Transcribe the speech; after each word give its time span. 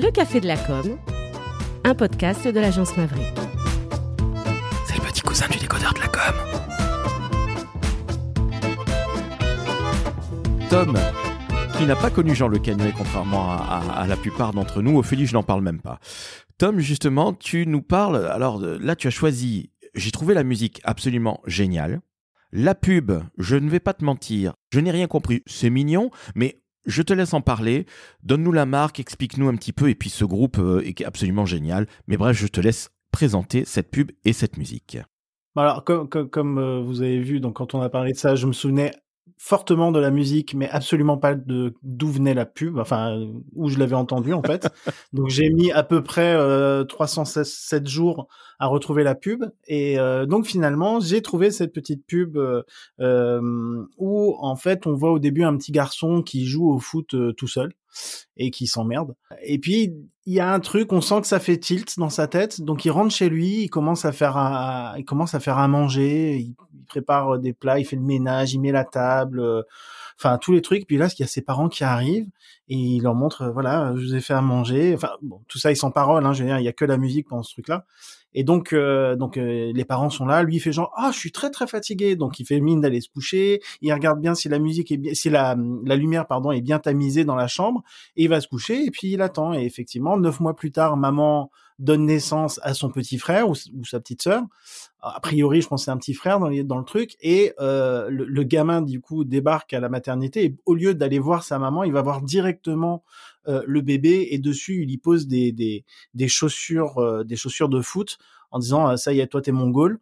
Le 0.00 0.10
Café 0.10 0.40
de 0.40 0.46
la 0.46 0.56
Com, 0.56 0.98
un 1.84 1.94
podcast 1.94 2.46
de 2.48 2.58
l'agence 2.60 2.96
Maverick. 2.96 3.26
C'est 4.86 4.96
le 4.96 5.02
petit 5.02 5.20
cousin 5.22 5.46
du 5.48 5.58
décodeur 5.58 5.92
de 5.94 6.00
la 6.00 6.08
com. 6.08 6.34
Tom, 10.70 10.98
qui 11.76 11.84
n'a 11.84 11.96
pas 11.96 12.10
connu 12.10 12.34
Jean 12.34 12.48
Le 12.48 12.58
Canuet, 12.58 12.92
contrairement 12.96 13.50
à, 13.52 13.82
à- 13.96 14.06
la 14.06 14.16
plupart 14.16 14.52
d'entre 14.52 14.80
nous, 14.82 14.98
Ophélie, 14.98 15.26
je 15.26 15.34
n'en 15.34 15.42
parle 15.42 15.62
même 15.62 15.80
pas. 15.80 15.98
Tom, 16.58 16.78
justement, 16.80 17.32
tu 17.32 17.66
nous 17.66 17.82
parles. 17.82 18.26
Alors 18.26 18.60
là, 18.60 18.96
tu 18.96 19.06
as 19.08 19.10
choisi. 19.10 19.70
J'ai 19.94 20.10
trouvé 20.10 20.34
la 20.34 20.44
musique 20.44 20.80
absolument 20.84 21.40
géniale. 21.46 22.00
La 22.54 22.74
pub, 22.74 23.12
je 23.38 23.56
ne 23.56 23.70
vais 23.70 23.80
pas 23.80 23.94
te 23.94 24.04
mentir, 24.04 24.52
je 24.70 24.80
n'ai 24.80 24.90
rien 24.90 25.06
compris. 25.06 25.42
C'est 25.46 25.70
mignon, 25.70 26.10
mais 26.34 26.61
je 26.84 27.02
te 27.02 27.12
laisse 27.12 27.34
en 27.34 27.40
parler. 27.40 27.86
Donne-nous 28.22 28.52
la 28.52 28.66
marque, 28.66 29.00
explique-nous 29.00 29.48
un 29.48 29.56
petit 29.56 29.72
peu. 29.72 29.88
Et 29.88 29.94
puis 29.94 30.10
ce 30.10 30.24
groupe 30.24 30.58
euh, 30.58 30.82
est 30.84 31.04
absolument 31.04 31.46
génial. 31.46 31.86
Mais 32.06 32.16
bref, 32.16 32.36
je 32.36 32.46
te 32.46 32.60
laisse 32.60 32.90
présenter 33.10 33.64
cette 33.64 33.90
pub 33.90 34.10
et 34.24 34.32
cette 34.32 34.56
musique. 34.56 34.98
Bah 35.54 35.62
Alors, 35.62 35.84
comme, 35.84 36.58
euh, 36.58 36.80
vous 36.80 37.02
avez 37.02 37.20
vu, 37.20 37.40
quand 37.40 37.74
on 37.74 37.82
a 37.82 37.90
parlé 37.90 38.12
de 38.12 38.16
ça, 38.16 38.34
je 38.34 38.46
me 38.46 38.52
souvenais 38.52 38.92
fortement 39.38 39.92
de 39.92 39.98
la 39.98 40.10
musique, 40.10 40.54
mais 40.54 40.68
absolument 40.68 41.18
pas 41.18 41.34
de 41.34 41.74
d'où 41.82 42.08
venait 42.08 42.34
la 42.34 42.46
pub, 42.46 42.78
enfin 42.78 43.18
où 43.54 43.68
je 43.68 43.78
l'avais 43.78 43.94
entendue 43.94 44.32
en 44.32 44.42
fait. 44.42 44.68
donc 45.12 45.28
j'ai 45.28 45.50
mis 45.50 45.72
à 45.72 45.82
peu 45.82 46.02
près 46.02 46.34
euh, 46.34 46.84
307 46.84 47.86
jours 47.86 48.28
à 48.58 48.66
retrouver 48.66 49.02
la 49.02 49.14
pub, 49.14 49.44
et 49.66 49.98
euh, 49.98 50.26
donc 50.26 50.46
finalement 50.46 51.00
j'ai 51.00 51.22
trouvé 51.22 51.50
cette 51.50 51.72
petite 51.72 52.06
pub 52.06 52.36
euh, 52.36 52.62
euh, 53.00 53.84
où 53.98 54.36
en 54.40 54.56
fait 54.56 54.86
on 54.86 54.94
voit 54.94 55.12
au 55.12 55.18
début 55.18 55.42
un 55.42 55.56
petit 55.56 55.72
garçon 55.72 56.22
qui 56.22 56.46
joue 56.46 56.70
au 56.70 56.78
foot 56.78 57.14
euh, 57.14 57.32
tout 57.32 57.48
seul 57.48 57.72
et 58.36 58.50
qui 58.50 58.66
s'emmerde. 58.66 59.14
Et 59.42 59.58
puis 59.58 59.94
il 60.24 60.34
y 60.34 60.40
a 60.40 60.52
un 60.52 60.60
truc, 60.60 60.92
on 60.92 61.00
sent 61.00 61.20
que 61.20 61.26
ça 61.26 61.40
fait 61.40 61.58
tilt 61.58 61.98
dans 61.98 62.10
sa 62.10 62.28
tête, 62.28 62.60
donc 62.60 62.84
il 62.84 62.90
rentre 62.90 63.12
chez 63.12 63.28
lui, 63.28 63.62
il 63.62 63.68
commence 63.70 64.04
à 64.04 64.12
faire 64.12 64.36
à, 64.36 64.94
il 64.96 65.04
commence 65.04 65.34
à 65.34 65.40
faire 65.40 65.58
à 65.58 65.66
manger, 65.66 66.36
il, 66.38 66.54
prépare 66.86 67.38
des 67.38 67.54
plats, 67.54 67.78
il 67.78 67.86
fait 67.86 67.96
le 67.96 68.02
ménage, 68.02 68.52
il 68.52 68.60
met 68.60 68.70
la 68.70 68.84
table, 68.84 69.40
euh, 69.40 69.62
enfin 70.18 70.36
tous 70.36 70.52
les 70.52 70.60
trucs. 70.60 70.86
Puis 70.86 70.98
là, 70.98 71.08
il 71.18 71.20
y 71.20 71.24
a 71.24 71.26
ses 71.26 71.40
parents 71.40 71.70
qui 71.70 71.84
arrivent 71.84 72.28
et 72.68 72.76
il 72.76 73.02
leur 73.02 73.14
montre, 73.14 73.42
euh, 73.42 73.50
voilà, 73.50 73.94
je 73.96 74.02
vous 74.02 74.14
ai 74.14 74.20
fait 74.20 74.34
à 74.34 74.42
manger. 74.42 74.94
Enfin 74.94 75.10
bon, 75.22 75.40
tout 75.48 75.58
ça, 75.58 75.70
ils 75.70 75.76
sans 75.76 75.90
parole, 75.90 76.26
hein, 76.26 76.34
je 76.34 76.42
veux 76.42 76.48
dire, 76.48 76.58
il 76.58 76.64
y 76.64 76.68
a 76.68 76.72
que 76.72 76.84
la 76.84 76.98
musique 76.98 77.28
dans 77.30 77.42
ce 77.42 77.52
truc-là. 77.54 77.86
Et 78.34 78.44
donc, 78.44 78.72
euh, 78.72 79.16
donc 79.16 79.36
euh, 79.36 79.72
les 79.74 79.84
parents 79.84 80.10
sont 80.10 80.26
là. 80.26 80.42
Lui, 80.42 80.56
il 80.56 80.60
fait 80.60 80.72
genre, 80.72 80.92
ah, 80.96 81.10
je 81.12 81.18
suis 81.18 81.32
très 81.32 81.50
très 81.50 81.66
fatigué. 81.66 82.16
Donc, 82.16 82.40
il 82.40 82.46
fait 82.46 82.60
mine 82.60 82.80
d'aller 82.80 83.00
se 83.00 83.08
coucher. 83.08 83.60
Il 83.80 83.92
regarde 83.92 84.20
bien 84.20 84.34
si 84.34 84.48
la 84.48 84.58
musique 84.58 84.90
est 84.90 84.96
bien, 84.96 85.14
si 85.14 85.30
la 85.30 85.56
la 85.84 85.96
lumière, 85.96 86.26
pardon, 86.26 86.50
est 86.52 86.60
bien 86.60 86.78
tamisée 86.78 87.24
dans 87.24 87.36
la 87.36 87.46
chambre. 87.48 87.82
Et 88.16 88.24
il 88.24 88.28
va 88.28 88.40
se 88.40 88.48
coucher. 88.48 88.84
Et 88.84 88.90
puis 88.90 89.08
il 89.12 89.22
attend. 89.22 89.54
Et 89.54 89.64
effectivement, 89.64 90.16
neuf 90.16 90.40
mois 90.40 90.54
plus 90.54 90.72
tard, 90.72 90.96
maman 90.96 91.50
donne 91.78 92.06
naissance 92.06 92.60
à 92.62 92.74
son 92.74 92.90
petit 92.90 93.18
frère 93.18 93.48
ou, 93.48 93.54
ou 93.74 93.84
sa 93.84 93.98
petite 93.98 94.22
sœur. 94.22 94.42
A 95.00 95.18
priori, 95.20 95.60
je 95.62 95.68
pense 95.68 95.86
c'est 95.86 95.90
un 95.90 95.96
petit 95.96 96.14
frère 96.14 96.38
dans, 96.38 96.50
dans 96.64 96.78
le 96.78 96.84
truc. 96.84 97.16
Et 97.20 97.52
euh, 97.60 98.08
le, 98.08 98.24
le 98.24 98.42
gamin, 98.44 98.82
du 98.82 99.00
coup, 99.00 99.24
débarque 99.24 99.72
à 99.72 99.80
la 99.80 99.88
maternité. 99.88 100.44
Et 100.44 100.56
au 100.64 100.74
lieu 100.74 100.94
d'aller 100.94 101.18
voir 101.18 101.42
sa 101.42 101.58
maman, 101.58 101.82
il 101.82 101.92
va 101.92 102.02
voir 102.02 102.22
directement 102.22 103.02
euh, 103.48 103.62
le 103.66 103.80
bébé. 103.80 104.28
Et 104.30 104.38
dessus, 104.38 104.82
il 104.82 104.90
y 104.90 104.98
pose 104.98 105.26
des, 105.26 105.52
des, 105.52 105.84
des 106.14 106.28
chaussures, 106.28 106.98
euh, 106.98 107.24
des 107.24 107.36
chaussures 107.36 107.68
de 107.68 107.80
foot 107.80 108.18
en 108.50 108.58
disant 108.58 108.90
euh, 108.90 108.96
ça 108.96 109.12
y 109.12 109.20
est, 109.20 109.26
toi, 109.26 109.42
t'es 109.42 109.52
mon 109.52 109.70
goal. 109.70 109.98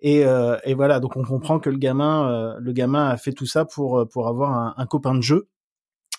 Et, 0.00 0.24
euh, 0.24 0.56
et 0.64 0.74
voilà, 0.74 0.98
donc 0.98 1.16
on 1.16 1.24
comprend 1.24 1.60
que 1.60 1.68
le 1.68 1.76
gamin, 1.76 2.30
euh, 2.30 2.56
le 2.58 2.72
gamin 2.72 3.08
a 3.08 3.16
fait 3.18 3.32
tout 3.32 3.46
ça 3.46 3.66
pour 3.66 4.08
pour 4.08 4.28
avoir 4.28 4.78
un 4.78 4.86
copain 4.86 5.14
de 5.14 5.20
jeu, 5.20 5.48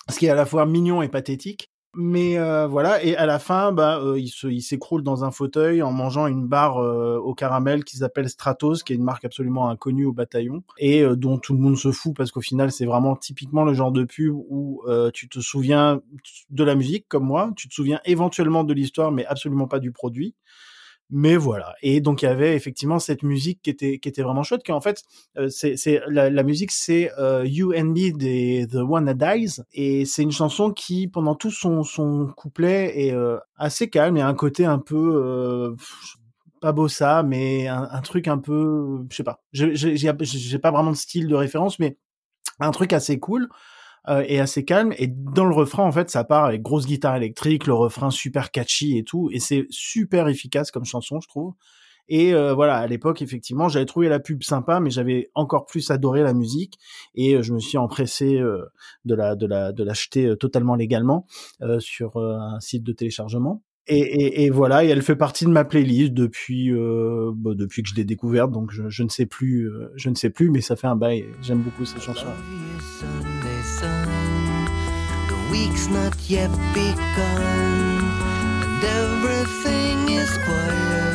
ce 0.08 0.18
qui 0.18 0.26
est 0.26 0.30
à 0.30 0.36
la 0.36 0.46
fois 0.46 0.66
mignon 0.66 1.02
et 1.02 1.08
pathétique. 1.08 1.72
Mais 1.94 2.38
euh, 2.38 2.66
voilà, 2.66 3.04
et 3.04 3.16
à 3.16 3.26
la 3.26 3.38
fin, 3.38 3.70
bah, 3.70 4.00
euh, 4.02 4.18
il 4.18 4.62
s'écroule 4.62 5.02
dans 5.02 5.24
un 5.24 5.30
fauteuil 5.30 5.82
en 5.82 5.92
mangeant 5.92 6.26
une 6.26 6.46
barre 6.46 6.78
euh, 6.78 7.18
au 7.18 7.34
caramel 7.34 7.84
qui 7.84 7.98
s'appelle 7.98 8.30
Stratos, 8.30 8.82
qui 8.82 8.94
est 8.94 8.96
une 8.96 9.04
marque 9.04 9.26
absolument 9.26 9.68
inconnue 9.68 10.06
au 10.06 10.12
bataillon 10.14 10.62
et 10.78 11.02
euh, 11.02 11.16
dont 11.16 11.36
tout 11.36 11.52
le 11.52 11.58
monde 11.58 11.76
se 11.76 11.92
fout 11.92 12.16
parce 12.16 12.30
qu'au 12.30 12.40
final, 12.40 12.72
c'est 12.72 12.86
vraiment 12.86 13.14
typiquement 13.14 13.64
le 13.64 13.74
genre 13.74 13.92
de 13.92 14.04
pub 14.04 14.32
où 14.34 14.80
euh, 14.86 15.10
tu 15.10 15.28
te 15.28 15.40
souviens 15.40 16.00
de 16.48 16.64
la 16.64 16.74
musique 16.76 17.08
comme 17.08 17.24
moi, 17.26 17.52
tu 17.56 17.68
te 17.68 17.74
souviens 17.74 18.00
éventuellement 18.06 18.64
de 18.64 18.72
l'histoire, 18.72 19.12
mais 19.12 19.26
absolument 19.26 19.68
pas 19.68 19.78
du 19.78 19.92
produit. 19.92 20.34
Mais 21.14 21.36
voilà. 21.36 21.74
Et 21.82 22.00
donc 22.00 22.22
il 22.22 22.24
y 22.24 22.28
avait 22.28 22.56
effectivement 22.56 22.98
cette 22.98 23.22
musique 23.22 23.60
qui 23.60 23.68
était 23.68 23.98
qui 23.98 24.08
était 24.08 24.22
vraiment 24.22 24.42
chouette. 24.42 24.62
Qui 24.62 24.72
en 24.72 24.80
fait, 24.80 25.02
euh, 25.36 25.50
c'est 25.50 25.76
c'est 25.76 26.00
la, 26.08 26.30
la 26.30 26.42
musique 26.42 26.72
c'est 26.72 27.12
euh, 27.18 27.44
You 27.44 27.74
and 27.76 27.84
Me 27.84 28.16
des 28.16 28.66
The 28.66 28.76
One 28.76 29.04
That 29.04 29.34
Dies 29.36 29.60
et 29.74 30.06
c'est 30.06 30.22
une 30.22 30.32
chanson 30.32 30.72
qui 30.72 31.08
pendant 31.08 31.34
tout 31.34 31.50
son 31.50 31.82
son 31.82 32.28
couplet 32.34 33.06
est 33.08 33.12
euh, 33.12 33.36
assez 33.56 33.90
calme 33.90 34.16
et 34.16 34.22
un 34.22 34.32
côté 34.32 34.64
un 34.64 34.78
peu 34.78 34.96
euh, 35.22 35.76
pas 36.62 36.72
bossa 36.72 37.22
mais 37.22 37.68
un, 37.68 37.86
un 37.90 38.00
truc 38.00 38.26
un 38.26 38.38
peu 38.38 39.04
je 39.10 39.16
sais 39.16 39.22
pas. 39.22 39.42
J'ai 39.52 40.58
pas 40.58 40.70
vraiment 40.70 40.92
de 40.92 40.96
style 40.96 41.28
de 41.28 41.34
référence 41.34 41.78
mais 41.78 41.98
un 42.58 42.70
truc 42.70 42.94
assez 42.94 43.18
cool 43.18 43.50
euh, 44.08 44.24
et 44.26 44.40
assez 44.40 44.64
calme. 44.64 44.92
Et 44.98 45.06
dans 45.06 45.44
le 45.44 45.54
refrain, 45.54 45.84
en 45.84 45.92
fait, 45.92 46.10
ça 46.10 46.24
part 46.24 46.44
avec 46.44 46.62
grosse 46.62 46.86
guitare 46.86 47.16
électrique, 47.16 47.66
le 47.66 47.74
refrain 47.74 48.10
super 48.10 48.50
catchy 48.50 48.98
et 48.98 49.04
tout. 49.04 49.30
Et 49.32 49.40
c'est 49.40 49.66
super 49.70 50.28
efficace 50.28 50.70
comme 50.70 50.84
chanson, 50.84 51.20
je 51.20 51.28
trouve. 51.28 51.54
Et 52.08 52.34
euh, 52.34 52.52
voilà, 52.52 52.76
à 52.76 52.86
l'époque, 52.86 53.22
effectivement, 53.22 53.68
j'avais 53.68 53.86
trouvé 53.86 54.08
la 54.08 54.20
pub 54.20 54.42
sympa, 54.42 54.80
mais 54.80 54.90
j'avais 54.90 55.30
encore 55.34 55.66
plus 55.66 55.90
adoré 55.90 56.22
la 56.22 56.34
musique. 56.34 56.78
Et 57.14 57.36
euh, 57.36 57.42
je 57.42 57.52
me 57.54 57.58
suis 57.58 57.78
empressé 57.78 58.38
euh, 58.38 58.64
de 59.04 59.14
la 59.14 59.36
de 59.36 59.46
la 59.46 59.72
de 59.72 59.84
l'acheter 59.84 60.26
euh, 60.26 60.36
totalement 60.36 60.74
légalement 60.74 61.26
euh, 61.62 61.80
sur 61.80 62.16
euh, 62.16 62.36
un 62.38 62.60
site 62.60 62.82
de 62.82 62.92
téléchargement. 62.92 63.62
Et, 63.88 63.98
et, 63.98 64.44
et, 64.44 64.50
voilà, 64.50 64.84
et 64.84 64.88
elle 64.88 65.02
fait 65.02 65.16
partie 65.16 65.44
de 65.44 65.50
ma 65.50 65.64
playlist 65.64 66.12
depuis 66.12 66.70
bah, 66.70 67.50
depuis 67.54 67.82
que 67.82 67.88
je 67.88 67.96
l'ai 67.96 68.04
découverte, 68.04 68.52
donc 68.52 68.70
je, 68.70 68.88
je, 68.88 69.02
ne 69.02 69.08
sais 69.08 69.26
plus, 69.26 69.68
je 69.96 70.08
ne 70.08 70.14
sais 70.14 70.30
plus, 70.30 70.50
mais 70.50 70.60
ça 70.60 70.76
fait 70.76 70.86
un 70.86 70.94
bail. 70.94 71.24
J'aime 71.42 71.62
beaucoup 71.62 71.84
cette 71.84 72.00
chanson. 72.00 72.28
Week's 75.52 75.86
not 75.88 76.16
yet 76.28 76.50
begun, 76.72 78.00
and 78.64 78.84
everything 78.84 80.08
is 80.08 80.32
quiet, 80.46 81.11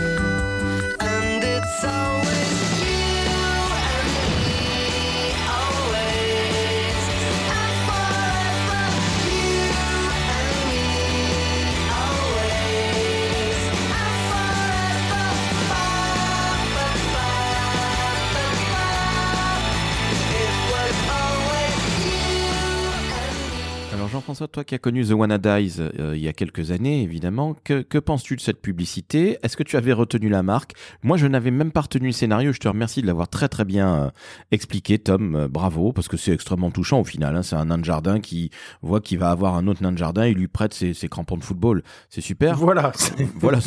Jean-François, 24.18 24.48
toi 24.48 24.64
qui 24.64 24.74
as 24.74 24.80
connu 24.80 25.06
The 25.06 25.12
Wanna 25.12 25.38
Dies 25.38 25.76
euh, 25.80 26.14
il 26.16 26.24
y 26.24 26.28
a 26.28 26.34
quelques 26.34 26.72
années, 26.72 27.04
évidemment, 27.04 27.56
que, 27.64 27.84
que 27.84 28.00
penses-tu 28.00 28.36
de 28.36 28.42
cette 28.42 28.60
publicité? 28.64 29.38
Est-ce 29.44 29.56
que 29.56 29.62
tu 29.62 29.78
avais 29.78 29.94
retenu 29.94 30.28
la 30.28 30.42
marque? 30.42 30.74
Moi, 31.04 31.18
je 31.18 31.28
n'avais 31.28 31.52
même 31.52 31.72
pas 31.72 31.82
retenu 31.82 32.08
le 32.08 32.14
scénario. 32.14 32.52
Je 32.52 32.58
te 32.58 32.68
remercie 32.68 33.04
de 33.04 33.06
l'avoir 33.08 33.28
très 33.28 33.48
très 33.48 33.64
bien 33.64 33.94
euh, 33.96 34.10
expliqué, 34.52 34.98
Tom. 34.98 35.36
Euh, 35.36 35.48
bravo, 35.48 35.94
parce 35.94 36.08
que 36.08 36.18
c'est 36.18 36.32
extrêmement 36.32 36.72
touchant 36.72 37.00
au 37.00 37.04
final. 37.04 37.36
hein. 37.36 37.44
C'est 37.44 37.56
un 37.56 37.66
nain 37.66 37.78
de 37.78 37.86
jardin 37.86 38.20
qui 38.20 38.50
voit 38.82 39.02
qu'il 39.02 39.20
va 39.20 39.30
avoir 39.30 39.54
un 39.54 39.68
autre 39.68 39.84
nain 39.84 39.92
de 39.92 40.00
jardin 40.00 40.24
et 40.24 40.34
lui 40.34 40.48
prête 40.48 40.74
ses, 40.74 40.96
ses 40.96 41.10
crampons 41.10 41.38
de 41.38 41.44
football. 41.44 41.84
C'est 42.10 42.22
super. 42.22 42.58
Voilà. 42.58 42.92
voilà, 43.36 43.60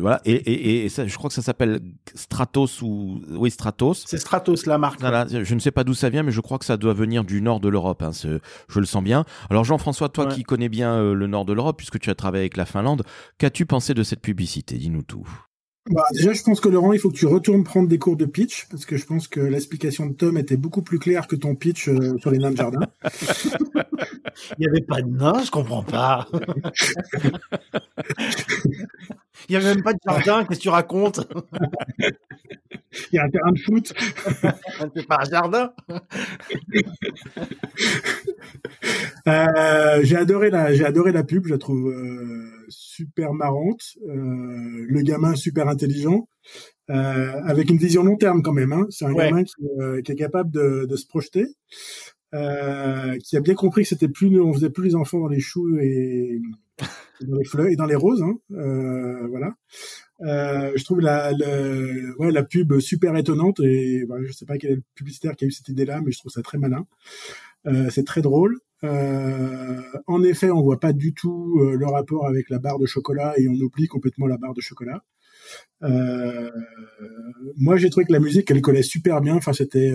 voilà. 0.00 0.20
Et, 0.26 0.34
et, 0.34 0.84
et 0.84 0.88
ça, 0.90 1.06
je 1.06 1.16
crois 1.16 1.28
que 1.30 1.34
ça 1.34 1.40
s'appelle 1.40 1.80
Stratos 2.14 2.82
ou 2.82 3.22
oui 3.30 3.50
Stratos. 3.50 4.04
C'est 4.06 4.18
Stratos 4.18 4.66
la 4.66 4.76
marque. 4.76 5.00
Voilà, 5.00 5.26
je 5.28 5.54
ne 5.54 5.60
sais 5.60 5.70
pas 5.70 5.82
d'où 5.82 5.94
ça 5.94 6.10
vient, 6.10 6.22
mais 6.22 6.32
je 6.32 6.42
crois 6.42 6.58
que 6.58 6.66
ça 6.66 6.76
doit 6.76 6.92
venir 6.92 7.24
du 7.24 7.40
nord 7.40 7.60
de 7.60 7.70
l'Europe. 7.70 8.02
Hein, 8.02 8.10
je 8.68 8.78
le 8.80 8.84
sens 8.86 9.02
bien. 9.02 9.24
Alors 9.48 9.64
Jean-François, 9.64 9.93
toi 9.94 10.26
Ouais. 10.26 10.34
qui 10.34 10.42
connais 10.42 10.68
bien 10.68 10.94
euh, 10.94 11.14
le 11.14 11.26
nord 11.26 11.44
de 11.44 11.52
l'Europe, 11.52 11.76
puisque 11.78 11.98
tu 11.98 12.10
as 12.10 12.14
travaillé 12.14 12.42
avec 12.42 12.56
la 12.56 12.64
Finlande, 12.66 13.02
qu'as-tu 13.38 13.66
pensé 13.66 13.94
de 13.94 14.02
cette 14.02 14.20
publicité? 14.20 14.76
Dis-nous 14.76 15.02
tout. 15.02 15.26
Bah, 15.90 16.02
déjà, 16.14 16.32
je 16.32 16.42
pense 16.42 16.60
que 16.60 16.68
Laurent, 16.70 16.94
il 16.94 16.98
faut 16.98 17.10
que 17.10 17.16
tu 17.16 17.26
retournes 17.26 17.62
prendre 17.62 17.88
des 17.88 17.98
cours 17.98 18.16
de 18.16 18.24
pitch, 18.24 18.66
parce 18.70 18.86
que 18.86 18.96
je 18.96 19.04
pense 19.04 19.28
que 19.28 19.40
l'explication 19.40 20.06
de 20.06 20.14
Tom 20.14 20.38
était 20.38 20.56
beaucoup 20.56 20.80
plus 20.80 20.98
claire 20.98 21.26
que 21.26 21.36
ton 21.36 21.54
pitch 21.54 21.88
euh, 21.88 22.16
sur 22.18 22.30
les 22.30 22.38
nains 22.38 22.52
de 22.52 22.56
jardin. 22.56 22.80
Il 24.58 24.60
n'y 24.60 24.66
avait 24.66 24.80
pas 24.80 25.02
de 25.02 25.08
nain, 25.08 25.42
je 25.44 25.50
comprends 25.50 25.82
pas. 25.82 26.26
Il 29.48 29.52
n'y 29.52 29.56
avait 29.56 29.74
même 29.74 29.82
pas 29.84 29.92
de 29.92 29.98
jardin, 30.04 30.44
qu'est-ce 30.44 30.58
que 30.58 30.62
tu 30.64 30.68
racontes 30.68 31.20
Il 33.12 33.16
y 33.16 33.18
a 33.18 33.24
un 33.24 33.28
terrain 33.30 33.50
de 33.52 33.58
foot. 33.58 33.92
C'est 34.94 35.06
pas 35.06 35.18
un 35.20 35.30
jardin. 35.30 35.72
Euh, 39.26 40.00
j'ai 40.02 40.16
adoré 40.16 40.50
la, 40.50 40.74
j'ai 40.74 40.84
adoré 40.84 41.10
la 41.12 41.24
pub. 41.24 41.46
Je 41.46 41.52
la 41.52 41.58
trouve 41.58 41.88
euh, 41.88 42.50
super 42.68 43.32
marrante. 43.32 43.80
Euh, 44.06 44.84
le 44.86 45.00
gamin 45.02 45.34
super 45.34 45.66
intelligent, 45.68 46.28
avec 46.88 47.70
une 47.70 47.78
vision 47.78 48.02
long 48.04 48.16
terme 48.16 48.42
quand 48.42 48.52
même. 48.52 48.72
Hein. 48.72 48.86
C'est 48.90 49.06
un 49.06 49.12
Ouais. 49.14 49.30
gamin 49.30 49.44
qui, 49.44 49.54
qui 50.04 50.12
est 50.12 50.16
capable 50.16 50.50
de, 50.50 50.86
de 50.88 50.96
se 50.96 51.06
projeter, 51.06 51.46
euh, 52.34 53.16
qui 53.18 53.36
a 53.36 53.40
bien 53.40 53.54
compris 53.54 53.82
que 53.82 53.88
c'était 53.88 54.08
plus, 54.08 54.40
on 54.40 54.52
faisait 54.52 54.70
plus 54.70 54.84
les 54.88 54.94
enfants 54.94 55.20
dans 55.20 55.28
les 55.28 55.40
choux 55.40 55.78
et 55.78 56.40
dans 57.20 57.38
les 57.38 57.44
fleurs 57.44 57.68
et 57.68 57.76
dans 57.76 57.86
les 57.86 57.94
roses. 57.94 58.22
Hein. 58.22 58.34
Euh, 58.52 59.26
voilà. 59.28 59.54
Euh, 60.20 60.72
je 60.76 60.84
trouve 60.84 61.00
la, 61.00 61.32
le- 61.32 62.14
ouais, 62.18 62.30
la 62.32 62.42
pub 62.42 62.78
super 62.80 63.16
étonnante 63.16 63.60
et 63.60 64.04
voilà, 64.06 64.24
je 64.26 64.32
sais 64.32 64.46
pas 64.46 64.58
quel 64.58 64.72
est 64.72 64.76
le 64.76 64.82
publicitaire 64.94 65.34
qui 65.36 65.44
a 65.44 65.48
eu 65.48 65.52
cette 65.52 65.68
idée-là, 65.68 66.00
mais 66.04 66.12
je 66.12 66.18
trouve 66.18 66.32
ça 66.32 66.42
très 66.42 66.58
malin. 66.58 66.86
Euh, 67.66 67.88
c'est 67.90 68.04
très 68.04 68.20
drôle. 68.20 68.58
Euh, 68.84 69.80
en 70.06 70.22
effet, 70.22 70.50
on 70.50 70.62
voit 70.62 70.80
pas 70.80 70.92
du 70.92 71.14
tout 71.14 71.58
le 71.60 71.86
rapport 71.86 72.26
avec 72.26 72.50
la 72.50 72.58
barre 72.58 72.78
de 72.78 72.86
chocolat 72.86 73.32
et 73.38 73.48
on 73.48 73.54
oublie 73.54 73.86
complètement 73.86 74.26
la 74.26 74.36
barre 74.36 74.54
de 74.54 74.60
chocolat. 74.60 75.02
Moi, 77.56 77.76
j'ai 77.76 77.90
trouvé 77.90 78.06
que 78.06 78.12
la 78.12 78.20
musique, 78.20 78.50
elle 78.50 78.60
collait 78.60 78.82
super 78.82 79.20
bien. 79.20 79.36
Enfin, 79.36 79.52
c'était 79.52 79.92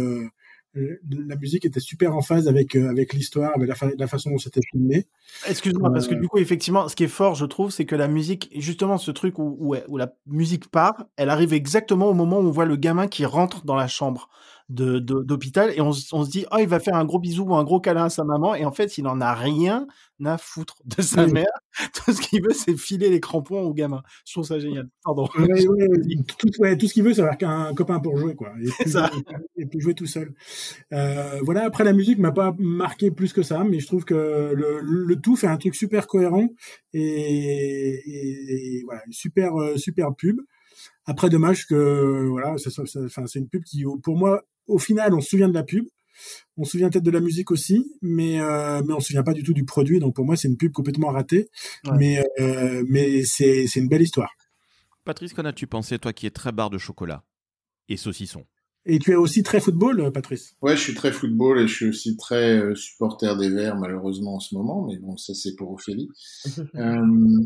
la 0.75 1.35
musique 1.35 1.65
était 1.65 1.79
super 1.79 2.15
en 2.15 2.21
phase 2.21 2.47
avec 2.47 2.75
euh, 2.75 2.89
avec 2.89 3.13
l'histoire, 3.13 3.51
avec 3.55 3.67
la, 3.67 3.75
fa- 3.75 3.91
la 3.97 4.07
façon 4.07 4.29
dont 4.29 4.37
c'était 4.37 4.61
filmé. 4.71 5.07
Excuse-moi, 5.47 5.91
parce 5.91 6.07
que 6.07 6.15
Euh, 6.15 6.19
du 6.19 6.27
coup, 6.27 6.37
effectivement, 6.37 6.87
ce 6.87 6.95
qui 6.95 7.03
est 7.05 7.07
fort, 7.07 7.35
je 7.35 7.45
trouve, 7.45 7.71
c'est 7.71 7.85
que 7.85 7.95
la 7.95 8.07
musique, 8.07 8.51
justement, 8.55 8.97
ce 8.97 9.11
truc 9.11 9.39
où, 9.39 9.57
où, 9.59 9.75
où 9.87 9.97
la 9.97 10.13
musique 10.27 10.69
part, 10.69 11.05
elle 11.17 11.29
arrive 11.29 11.53
exactement 11.53 12.07
au 12.07 12.13
moment 12.13 12.37
où 12.39 12.43
on 12.47 12.51
voit 12.51 12.65
le 12.65 12.75
gamin 12.75 13.07
qui 13.07 13.25
rentre 13.25 13.65
dans 13.65 13.75
la 13.75 13.87
chambre 13.87 14.29
d'hôpital 14.69 15.71
et 15.75 15.81
on, 15.81 15.91
se- 15.91 16.13
on 16.15 16.23
se 16.23 16.29
dit, 16.29 16.45
oh, 16.51 16.57
il 16.59 16.67
va 16.67 16.79
faire 16.79 16.95
un 16.95 17.05
gros 17.05 17.19
bisou 17.19 17.43
ou 17.45 17.55
un 17.55 17.63
gros 17.63 17.79
câlin 17.79 18.05
à 18.05 18.09
sa 18.09 18.23
maman, 18.23 18.53
et 18.55 18.65
en 18.65 18.71
fait, 18.71 18.97
il 18.97 19.07
en 19.07 19.19
a 19.19 19.33
rien 19.33 19.87
à 20.23 20.37
foutre 20.37 20.75
de 20.85 21.01
sa 21.01 21.25
Oui. 21.25 21.31
mère. 21.31 21.47
Tout 21.93 22.11
ce 22.13 22.21
qu'il 22.21 22.41
veut, 22.43 22.53
c'est 22.53 22.75
filer 22.77 23.09
les 23.09 23.19
crampons 23.19 23.61
au 23.61 23.73
gamin. 23.73 24.03
Je 24.27 24.33
trouve 24.33 24.43
ça 24.45 24.59
génial. 24.59 24.87
Pardon. 25.03 25.27
Ouais, 25.37 25.67
ouais, 25.67 25.87
tout, 26.37 26.49
ouais, 26.59 26.77
tout 26.77 26.87
ce 26.87 26.93
qu'il 26.93 27.03
veut, 27.03 27.13
c'est 27.13 27.21
avoir 27.21 27.37
qu'un 27.37 27.73
copain 27.73 27.99
pour 27.99 28.17
jouer, 28.17 28.35
quoi. 28.35 28.51
Et 28.61 28.67
C'est 28.67 28.83
puis, 28.83 28.91
ça. 28.91 29.11
et 29.57 29.65
puis 29.65 29.79
jouer 29.79 29.93
tout 29.95 30.05
seul. 30.05 30.33
Euh, 30.93 31.39
voilà. 31.43 31.63
Après, 31.63 31.83
la 31.83 31.93
musique 31.93 32.19
m'a 32.19 32.31
pas 32.33 32.53
marqué 32.59 33.11
plus 33.11 33.33
que 33.33 33.41
ça, 33.43 33.63
mais 33.63 33.79
je 33.79 33.87
trouve 33.87 34.03
que 34.05 34.51
le, 34.53 34.81
le 34.81 35.15
tout 35.21 35.35
fait 35.35 35.47
un 35.47 35.57
truc 35.57 35.73
super 35.73 36.05
cohérent 36.05 36.47
et, 36.93 37.01
et- 38.05 38.77
et 38.77 38.83
voilà, 38.83 39.01
une 39.05 39.13
super 39.13 39.55
euh, 39.59 39.77
super 39.77 40.13
pub. 40.15 40.39
Après, 41.05 41.29
dommage 41.29 41.65
que 41.65 42.27
voilà, 42.27 42.55
c'est 42.57 43.39
une 43.39 43.49
pub 43.49 43.63
qui, 43.63 43.83
pour 44.03 44.15
moi, 44.17 44.43
au 44.69 44.77
final, 44.77 45.13
on 45.13 45.21
se 45.21 45.29
souvient 45.29 45.49
de 45.49 45.53
la 45.53 45.63
pub. 45.63 45.85
On 46.57 46.65
se 46.65 46.71
souvient 46.71 46.89
peut-être 46.89 47.05
de 47.05 47.11
la 47.11 47.21
musique 47.21 47.49
aussi, 47.51 47.95
mais 48.01 48.41
euh, 48.41 48.81
mais 48.85 48.93
on 48.93 48.99
se 48.99 49.07
souvient 49.07 49.23
pas 49.23 49.33
du 49.33 49.43
tout 49.43 49.53
du 49.53 49.63
produit. 49.63 49.99
Donc 49.99 50.15
pour 50.15 50.25
moi, 50.25 50.35
c'est 50.35 50.49
une 50.49 50.57
pub 50.57 50.73
complètement 50.73 51.09
ratée. 51.09 51.49
Ouais. 51.85 51.97
Mais 51.97 52.25
euh, 52.39 52.83
mais 52.87 53.23
c'est 53.23 53.67
c'est 53.67 53.79
une 53.79 53.87
belle 53.87 54.01
histoire. 54.01 54.31
Patrice, 55.05 55.33
qu'en 55.33 55.45
as-tu 55.45 55.65
pensé, 55.65 55.97
toi 55.97 56.11
qui 56.11 56.27
es 56.27 56.31
très 56.31 56.51
barre 56.51 56.69
de 56.69 56.77
chocolat 56.77 57.23
et 57.87 57.95
saucisson? 57.97 58.45
Et 58.85 58.99
tu 58.99 59.11
es 59.11 59.15
aussi 59.15 59.43
très 59.43 59.59
football, 59.59 59.99
euh, 59.99 60.11
Patrice? 60.11 60.55
Ouais, 60.61 60.75
je 60.75 60.81
suis 60.81 60.93
très 60.93 61.11
football 61.11 61.59
et 61.59 61.67
je 61.67 61.75
suis 61.75 61.89
aussi 61.89 62.17
très 62.17 62.57
euh, 62.57 62.75
supporter 62.75 63.37
des 63.37 63.49
Verts, 63.49 63.77
malheureusement, 63.77 64.35
en 64.35 64.39
ce 64.39 64.55
moment, 64.55 64.87
mais 64.87 64.97
bon, 64.97 65.17
ça, 65.17 65.33
c'est 65.33 65.55
pour 65.55 65.71
Ophélie. 65.71 66.09
Euh, 66.75 67.43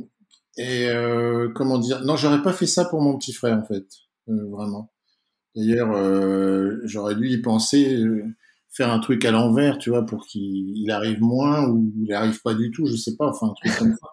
et 0.57 0.87
euh, 0.89 1.49
comment 1.55 1.79
dire? 1.79 2.03
Non, 2.05 2.15
j'aurais 2.15 2.43
pas 2.43 2.53
fait 2.53 2.67
ça 2.67 2.85
pour 2.85 3.01
mon 3.01 3.17
petit 3.17 3.33
frère, 3.33 3.57
en 3.57 3.65
fait, 3.65 3.87
euh, 4.29 4.47
vraiment. 4.51 4.91
D'ailleurs, 5.55 5.91
euh, 5.95 6.79
j'aurais 6.83 7.15
dû 7.15 7.29
y 7.29 7.37
penser, 7.37 7.95
euh, 7.95 8.23
faire 8.69 8.91
un 8.91 8.99
truc 8.99 9.23
à 9.25 9.31
l'envers, 9.31 9.77
tu 9.77 9.89
vois, 9.91 10.05
pour 10.05 10.25
qu'il 10.25 10.77
il 10.77 10.89
arrive 10.91 11.21
moins 11.21 11.67
ou 11.69 11.93
il 12.01 12.11
arrive 12.13 12.41
pas 12.41 12.55
du 12.55 12.71
tout, 12.71 12.85
je 12.85 12.95
sais 12.95 13.15
pas, 13.15 13.27
enfin, 13.27 13.47
un 13.47 13.53
truc 13.53 13.77
comme 13.77 13.93
ça. 13.93 14.07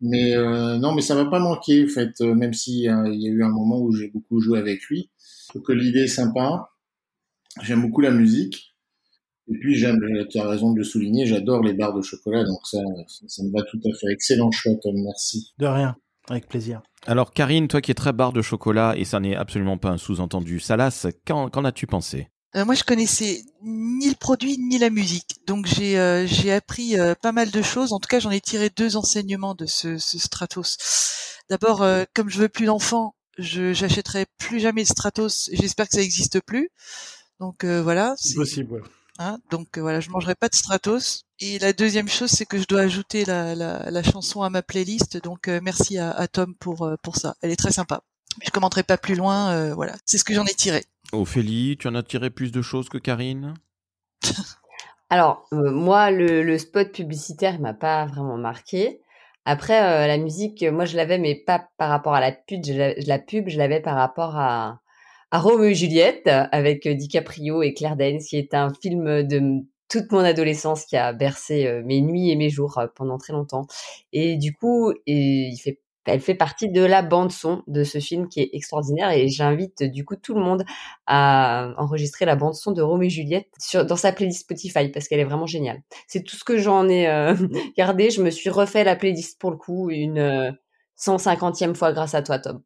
Mais 0.00 0.36
euh, 0.36 0.76
non, 0.78 0.94
mais 0.94 1.02
ça 1.02 1.14
m'a 1.14 1.24
pas 1.24 1.40
manqué, 1.40 1.84
en 1.84 1.88
fait, 1.88 2.20
même 2.20 2.52
si 2.52 2.82
il 2.82 3.20
y 3.20 3.28
a 3.28 3.30
eu 3.30 3.42
un 3.42 3.48
moment 3.48 3.80
où 3.80 3.92
j'ai 3.92 4.08
beaucoup 4.08 4.40
joué 4.40 4.58
avec 4.58 4.84
lui. 4.84 5.10
Que 5.64 5.72
l'idée 5.72 6.00
est 6.00 6.08
sympa. 6.08 6.70
J'aime 7.62 7.82
beaucoup 7.82 8.02
la 8.02 8.10
musique. 8.10 8.76
Et 9.50 9.58
puis, 9.58 9.74
j'aime, 9.76 9.98
tu 10.30 10.38
as 10.38 10.46
raison 10.46 10.72
de 10.72 10.78
le 10.78 10.84
souligner, 10.84 11.24
j'adore 11.26 11.62
les 11.62 11.72
barres 11.72 11.94
de 11.94 12.02
chocolat, 12.02 12.44
donc 12.44 12.58
ça, 12.64 12.78
ça, 13.08 13.24
ça 13.26 13.42
me 13.42 13.50
va 13.50 13.62
tout 13.62 13.80
à 13.82 13.96
fait. 13.98 14.12
Excellent 14.12 14.50
choix, 14.50 14.74
Tom, 14.82 14.94
merci. 15.02 15.54
De 15.58 15.66
rien. 15.66 15.96
Avec 16.30 16.48
plaisir. 16.48 16.82
Alors, 17.06 17.32
Karine, 17.32 17.68
toi 17.68 17.80
qui 17.80 17.90
es 17.90 17.94
très 17.94 18.12
barre 18.12 18.32
de 18.32 18.42
chocolat, 18.42 18.94
et 18.96 19.04
ça 19.04 19.20
n'est 19.20 19.36
absolument 19.36 19.78
pas 19.78 19.90
un 19.90 19.98
sous-entendu 19.98 20.60
salace, 20.60 21.06
qu'en 21.26 21.48
qu'en 21.48 21.64
as-tu 21.64 21.86
pensé? 21.86 22.28
Euh, 22.56 22.64
moi, 22.64 22.74
je 22.74 22.82
connaissais 22.82 23.42
ni 23.62 24.08
le 24.08 24.14
produit 24.14 24.56
ni 24.58 24.78
la 24.78 24.90
musique, 24.90 25.36
donc 25.46 25.66
j'ai 25.66 25.98
euh, 25.98 26.26
j'ai 26.26 26.52
appris 26.52 26.98
euh, 26.98 27.14
pas 27.14 27.32
mal 27.32 27.50
de 27.50 27.62
choses. 27.62 27.92
En 27.92 27.98
tout 28.00 28.08
cas, 28.08 28.20
j'en 28.20 28.30
ai 28.30 28.40
tiré 28.40 28.70
deux 28.74 28.96
enseignements 28.96 29.54
de 29.54 29.66
ce, 29.66 29.98
ce 29.98 30.18
Stratos. 30.18 30.76
D'abord, 31.50 31.82
euh, 31.82 32.04
comme 32.14 32.28
je 32.30 32.38
veux 32.38 32.48
plus 32.48 32.66
d'enfants, 32.66 33.14
je 33.38 33.72
j'achèterai 33.74 34.26
plus 34.38 34.60
jamais 34.60 34.82
de 34.82 34.88
Stratos. 34.88 35.50
J'espère 35.52 35.86
que 35.88 35.92
ça 35.94 36.00
n'existe 36.00 36.40
plus. 36.40 36.70
Donc 37.38 37.64
euh, 37.64 37.82
voilà. 37.82 38.14
C'est 38.16 38.30
c'est- 38.30 38.34
possible, 38.34 38.72
ouais. 38.72 38.80
Hein, 39.18 39.38
donc 39.50 39.78
euh, 39.78 39.80
voilà, 39.82 40.00
je 40.00 40.10
mangerai 40.10 40.34
pas 40.34 40.48
de 40.48 40.54
Stratos. 40.54 41.24
Et 41.40 41.58
la 41.58 41.72
deuxième 41.72 42.08
chose, 42.08 42.30
c'est 42.30 42.46
que 42.46 42.58
je 42.58 42.66
dois 42.66 42.80
ajouter 42.82 43.24
la, 43.24 43.54
la, 43.54 43.90
la 43.90 44.02
chanson 44.02 44.42
à 44.42 44.50
ma 44.50 44.62
playlist. 44.62 45.22
Donc 45.22 45.48
euh, 45.48 45.60
merci 45.62 45.98
à, 45.98 46.10
à 46.10 46.26
Tom 46.28 46.54
pour 46.56 46.82
euh, 46.84 46.96
pour 47.02 47.16
ça. 47.16 47.34
Elle 47.42 47.50
est 47.50 47.56
très 47.56 47.72
sympa. 47.72 48.00
Mais 48.38 48.46
je 48.46 48.50
commenterai 48.50 48.82
pas 48.82 48.98
plus 48.98 49.14
loin. 49.14 49.50
euh, 49.52 49.74
voilà, 49.74 49.94
c'est 50.04 50.18
ce 50.18 50.24
que 50.24 50.34
j'en 50.34 50.44
ai 50.46 50.54
tiré. 50.54 50.84
Ophélie, 51.12 51.76
tu 51.78 51.88
en 51.88 51.94
as 51.94 52.02
tiré 52.02 52.30
plus 52.30 52.52
de 52.52 52.62
choses 52.62 52.88
que 52.88 52.98
Karine? 52.98 53.54
Alors, 55.10 55.46
euh, 55.52 55.70
moi, 55.70 56.10
le, 56.10 56.42
le 56.42 56.58
spot 56.58 56.92
publicitaire, 56.92 57.54
il 57.54 57.60
m'a 57.62 57.74
pas 57.74 58.06
vraiment 58.06 58.36
marqué. 58.36 59.00
Après, 59.44 59.82
euh, 59.82 60.06
la 60.06 60.18
musique, 60.18 60.62
moi, 60.64 60.84
je 60.84 60.96
l'avais, 60.96 61.18
mais 61.18 61.34
pas 61.34 61.68
par 61.78 61.88
rapport 61.88 62.14
à 62.14 62.20
la 62.20 62.32
pub. 62.32 62.64
Je 62.64 62.72
la, 62.74 62.94
la 62.94 63.18
pub, 63.18 63.48
je 63.48 63.56
l'avais 63.58 63.80
par 63.80 63.96
rapport 63.96 64.36
à, 64.36 64.80
à 65.30 65.38
Roméo 65.38 65.64
et 65.68 65.74
Juliette 65.74 66.26
avec 66.26 66.86
euh, 66.86 66.94
DiCaprio 66.94 67.62
et 67.62 67.74
Claire 67.74 67.96
Danes, 67.96 68.18
qui 68.18 68.36
est 68.36 68.54
un 68.54 68.72
film 68.72 69.22
de 69.22 69.62
toute 69.88 70.12
mon 70.12 70.20
adolescence 70.20 70.84
qui 70.84 70.96
a 70.96 71.12
bercé 71.12 71.66
euh, 71.66 71.82
mes 71.84 72.00
nuits 72.00 72.30
et 72.30 72.36
mes 72.36 72.50
jours 72.50 72.78
euh, 72.78 72.86
pendant 72.94 73.18
très 73.18 73.32
longtemps. 73.32 73.66
Et 74.12 74.36
du 74.36 74.54
coup, 74.54 74.92
elle 75.06 76.20
fait 76.20 76.34
partie 76.34 76.70
de 76.70 76.82
la 76.82 77.02
bande 77.02 77.30
son 77.30 77.62
de 77.66 77.84
ce 77.84 77.98
film 77.98 78.28
qui 78.28 78.40
est 78.40 78.50
extraordinaire. 78.54 79.10
Et 79.10 79.28
j'invite 79.28 79.82
du 79.82 80.04
coup 80.04 80.16
tout 80.16 80.34
le 80.34 80.40
monde 80.40 80.64
à 81.06 81.74
enregistrer 81.76 82.24
la 82.24 82.36
bande 82.36 82.54
son 82.54 82.72
de 82.72 82.80
Roméo 82.80 83.06
et 83.06 83.10
Juliette 83.10 83.48
dans 83.86 83.96
sa 83.96 84.12
playlist 84.12 84.40
Spotify 84.40 84.88
parce 84.88 85.08
qu'elle 85.08 85.20
est 85.20 85.24
vraiment 85.24 85.46
géniale. 85.46 85.82
C'est 86.06 86.22
tout 86.22 86.36
ce 86.36 86.44
que 86.44 86.56
j'en 86.56 86.88
ai 86.88 87.06
gardé. 87.76 88.10
Je 88.10 88.22
me 88.22 88.30
suis 88.30 88.50
refait 88.50 88.84
la 88.84 88.96
playlist 88.96 89.38
pour 89.38 89.50
le 89.50 89.58
coup 89.58 89.90
une 89.90 90.18
euh, 90.18 90.52
150e 90.98 91.74
fois 91.74 91.92
grâce 91.92 92.14
à 92.14 92.22
toi, 92.22 92.38
Tom. 92.38 92.62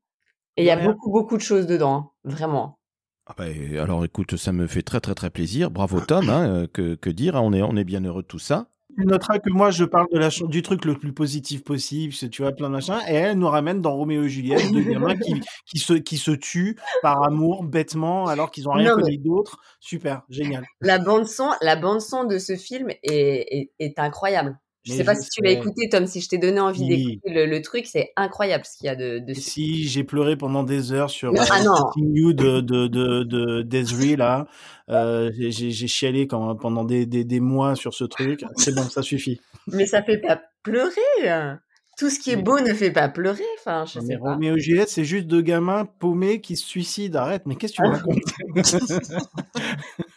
Et 0.56 0.62
il 0.62 0.66
y 0.66 0.70
a 0.70 0.76
beaucoup, 0.76 1.10
beaucoup 1.10 1.36
de 1.36 1.42
choses 1.42 1.66
dedans, 1.66 1.94
hein, 1.94 2.10
vraiment. 2.24 2.78
Ah 3.26 3.34
bah, 3.38 3.44
alors 3.80 4.04
écoute, 4.04 4.36
ça 4.36 4.52
me 4.52 4.66
fait 4.66 4.82
très 4.82 5.00
très 5.00 5.14
très 5.14 5.30
plaisir. 5.30 5.70
Bravo 5.70 6.00
Tom, 6.00 6.28
hein, 6.28 6.46
euh, 6.48 6.66
que, 6.66 6.94
que 6.96 7.08
dire, 7.08 7.36
hein, 7.36 7.40
on 7.42 7.52
est, 7.52 7.62
on 7.62 7.76
est 7.76 7.84
bien 7.84 8.04
heureux 8.04 8.22
de 8.22 8.26
tout 8.26 8.38
ça. 8.40 8.66
Tu 8.98 9.06
noteras 9.06 9.38
que 9.38 9.48
moi, 9.48 9.70
je 9.70 9.84
parle 9.84 10.06
de 10.12 10.18
la 10.18 10.28
ch- 10.30 10.46
du 10.50 10.60
truc 10.60 10.84
le 10.84 10.98
plus 10.98 11.14
positif 11.14 11.64
possible, 11.64 12.12
tu 12.12 12.42
vois, 12.42 12.52
plein 12.52 12.68
de 12.68 12.74
machins, 12.74 12.98
et 13.08 13.14
elle 13.14 13.38
nous 13.38 13.48
ramène 13.48 13.80
dans 13.80 13.94
Roméo 13.94 14.24
et 14.24 14.28
Juliette, 14.28 14.70
deux 14.70 14.82
gamins 14.82 15.16
qui, 15.16 15.40
qui, 15.66 15.78
se, 15.78 15.94
qui 15.94 16.18
se 16.18 16.32
tuent 16.32 16.76
par 17.00 17.22
amour, 17.22 17.64
bêtement, 17.64 18.26
alors 18.26 18.50
qu'ils 18.50 18.68
ont 18.68 18.72
rien 18.72 18.90
Non, 18.90 18.96
mais- 18.96 19.02
connu 19.04 19.16
d'autre. 19.18 19.58
Super, 19.80 20.22
génial. 20.28 20.66
La 20.82 20.98
bande 20.98 21.26
son, 21.26 21.48
la 21.62 21.76
bande 21.76 22.02
son 22.02 22.24
de 22.24 22.36
ce 22.38 22.56
film 22.56 22.90
est, 22.90 22.98
est, 23.04 23.70
est 23.78 23.98
incroyable. 23.98 24.58
Je 24.84 24.90
Mais 24.92 24.98
sais 24.98 25.04
pas 25.04 25.14
si 25.14 25.28
tu 25.30 25.42
l'as 25.42 25.52
écouté, 25.52 25.88
Tom. 25.88 26.06
Si 26.08 26.20
je 26.20 26.28
t'ai 26.28 26.38
donné 26.38 26.58
envie 26.58 26.86
d'écouter 26.88 27.30
le, 27.32 27.46
le 27.46 27.62
truc, 27.62 27.86
c'est 27.86 28.10
incroyable 28.16 28.64
ce 28.64 28.76
qu'il 28.78 28.86
y 28.86 28.88
a 28.88 28.96
de, 28.96 29.22
si 29.34 29.86
j'ai 29.88 30.02
pleuré 30.02 30.36
pendant 30.36 30.64
des 30.64 30.90
heures 30.92 31.08
sur 31.10 31.30
euh, 31.30 31.34
ah 31.50 31.60
You 31.96 32.32
de, 32.32 32.60
de, 32.60 32.88
de, 32.88 33.22
de 33.22 33.62
Desiree, 33.62 34.16
là, 34.16 34.48
euh, 34.90 35.30
j'ai- 35.38 35.70
chialé 35.86 36.26
quand, 36.26 36.56
pendant 36.56 36.82
des, 36.84 37.06
des, 37.06 37.22
des 37.24 37.38
mois 37.38 37.76
sur 37.76 37.94
ce 37.94 38.02
truc. 38.04 38.44
C'est 38.56 38.74
bon, 38.74 38.82
ça 38.82 39.02
suffit. 39.02 39.40
Mais 39.68 39.86
ça 39.86 40.02
fait 40.02 40.18
pas 40.18 40.42
pleurer. 40.64 41.28
hein. 41.28 41.60
Tout 41.98 42.08
ce 42.10 42.18
qui 42.18 42.30
est 42.30 42.36
Mais- 42.36 42.42
beau 42.42 42.58
ne 42.58 42.72
fait 42.74 42.90
pas 42.90 43.08
pleurer. 43.08 43.44
Enfin, 43.60 43.84
je 43.84 44.00
Mais 44.00 44.06
sais 44.06 44.18
pas. 44.18 44.32
Roméo 44.32 44.56
Juliette, 44.58 44.88
c'est 44.88 45.04
juste 45.04 45.26
deux 45.26 45.42
gamins 45.42 45.84
paumés 45.84 46.40
qui 46.40 46.56
se 46.56 46.66
suicident. 46.66 47.20
Arrête, 47.20 47.42
mais 47.46 47.54
qu'est-ce 47.54 47.74
que 47.74 47.82
tu 47.82 47.88
me 47.88 47.94
racontes? 47.94 49.12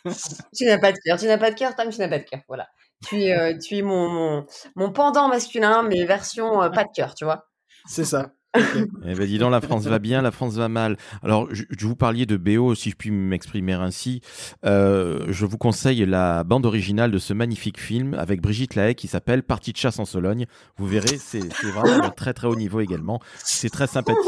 Tu 0.57 0.65
n'as 0.65 0.77
pas 0.79 0.91
de 0.91 0.97
cœur. 1.03 1.19
Tu 1.19 1.25
n'as 1.25 1.37
pas 1.37 1.51
de 1.51 1.55
cœur, 1.55 1.75
Tom. 1.75 1.89
Tu 1.89 1.99
n'as 1.99 2.07
pas 2.07 2.19
de 2.19 2.23
cœur. 2.23 2.39
Voilà. 2.47 2.67
Tu 3.03 3.23
es, 3.23 3.33
euh, 3.37 3.57
tu 3.57 3.77
es 3.77 3.81
mon, 3.81 4.09
mon, 4.09 4.45
mon 4.75 4.91
pendant 4.91 5.27
masculin, 5.29 5.83
mais 5.83 6.05
version 6.05 6.61
euh, 6.61 6.69
pas 6.69 6.83
de 6.83 6.89
cœur, 6.93 7.15
tu 7.15 7.25
vois. 7.25 7.47
C'est 7.87 8.05
ça. 8.05 8.34
Eh 9.07 9.13
ben 9.13 9.27
dis 9.27 9.37
donc, 9.37 9.51
la 9.51 9.61
France 9.61 9.85
va 9.85 9.99
bien, 9.99 10.21
la 10.21 10.31
France 10.31 10.55
va 10.55 10.67
mal. 10.67 10.97
Alors, 11.23 11.47
je, 11.51 11.63
je 11.77 11.85
vous 11.85 11.95
parliez 11.95 12.25
de 12.25 12.37
BO, 12.37 12.75
si 12.75 12.89
je 12.89 12.95
puis 12.95 13.11
m'exprimer 13.11 13.73
ainsi. 13.73 14.21
Euh, 14.65 15.25
je 15.29 15.45
vous 15.45 15.57
conseille 15.57 16.05
la 16.05 16.43
bande 16.43 16.65
originale 16.65 17.11
de 17.11 17.19
ce 17.19 17.33
magnifique 17.33 17.79
film 17.79 18.13
avec 18.13 18.41
Brigitte 18.41 18.75
Lahaye 18.75 18.95
qui 18.95 19.07
s'appelle 19.07 19.43
Partie 19.43 19.71
de 19.71 19.77
chasse 19.77 19.99
en 19.99 20.05
Sologne. 20.05 20.45
Vous 20.77 20.87
verrez, 20.87 21.17
c'est 21.17 21.47
vraiment 21.63 22.07
de 22.07 22.13
très 22.13 22.33
très 22.33 22.47
haut 22.47 22.55
niveau 22.55 22.79
également. 22.79 23.19
C'est 23.43 23.69
très 23.69 23.87
sympathique. 23.87 24.21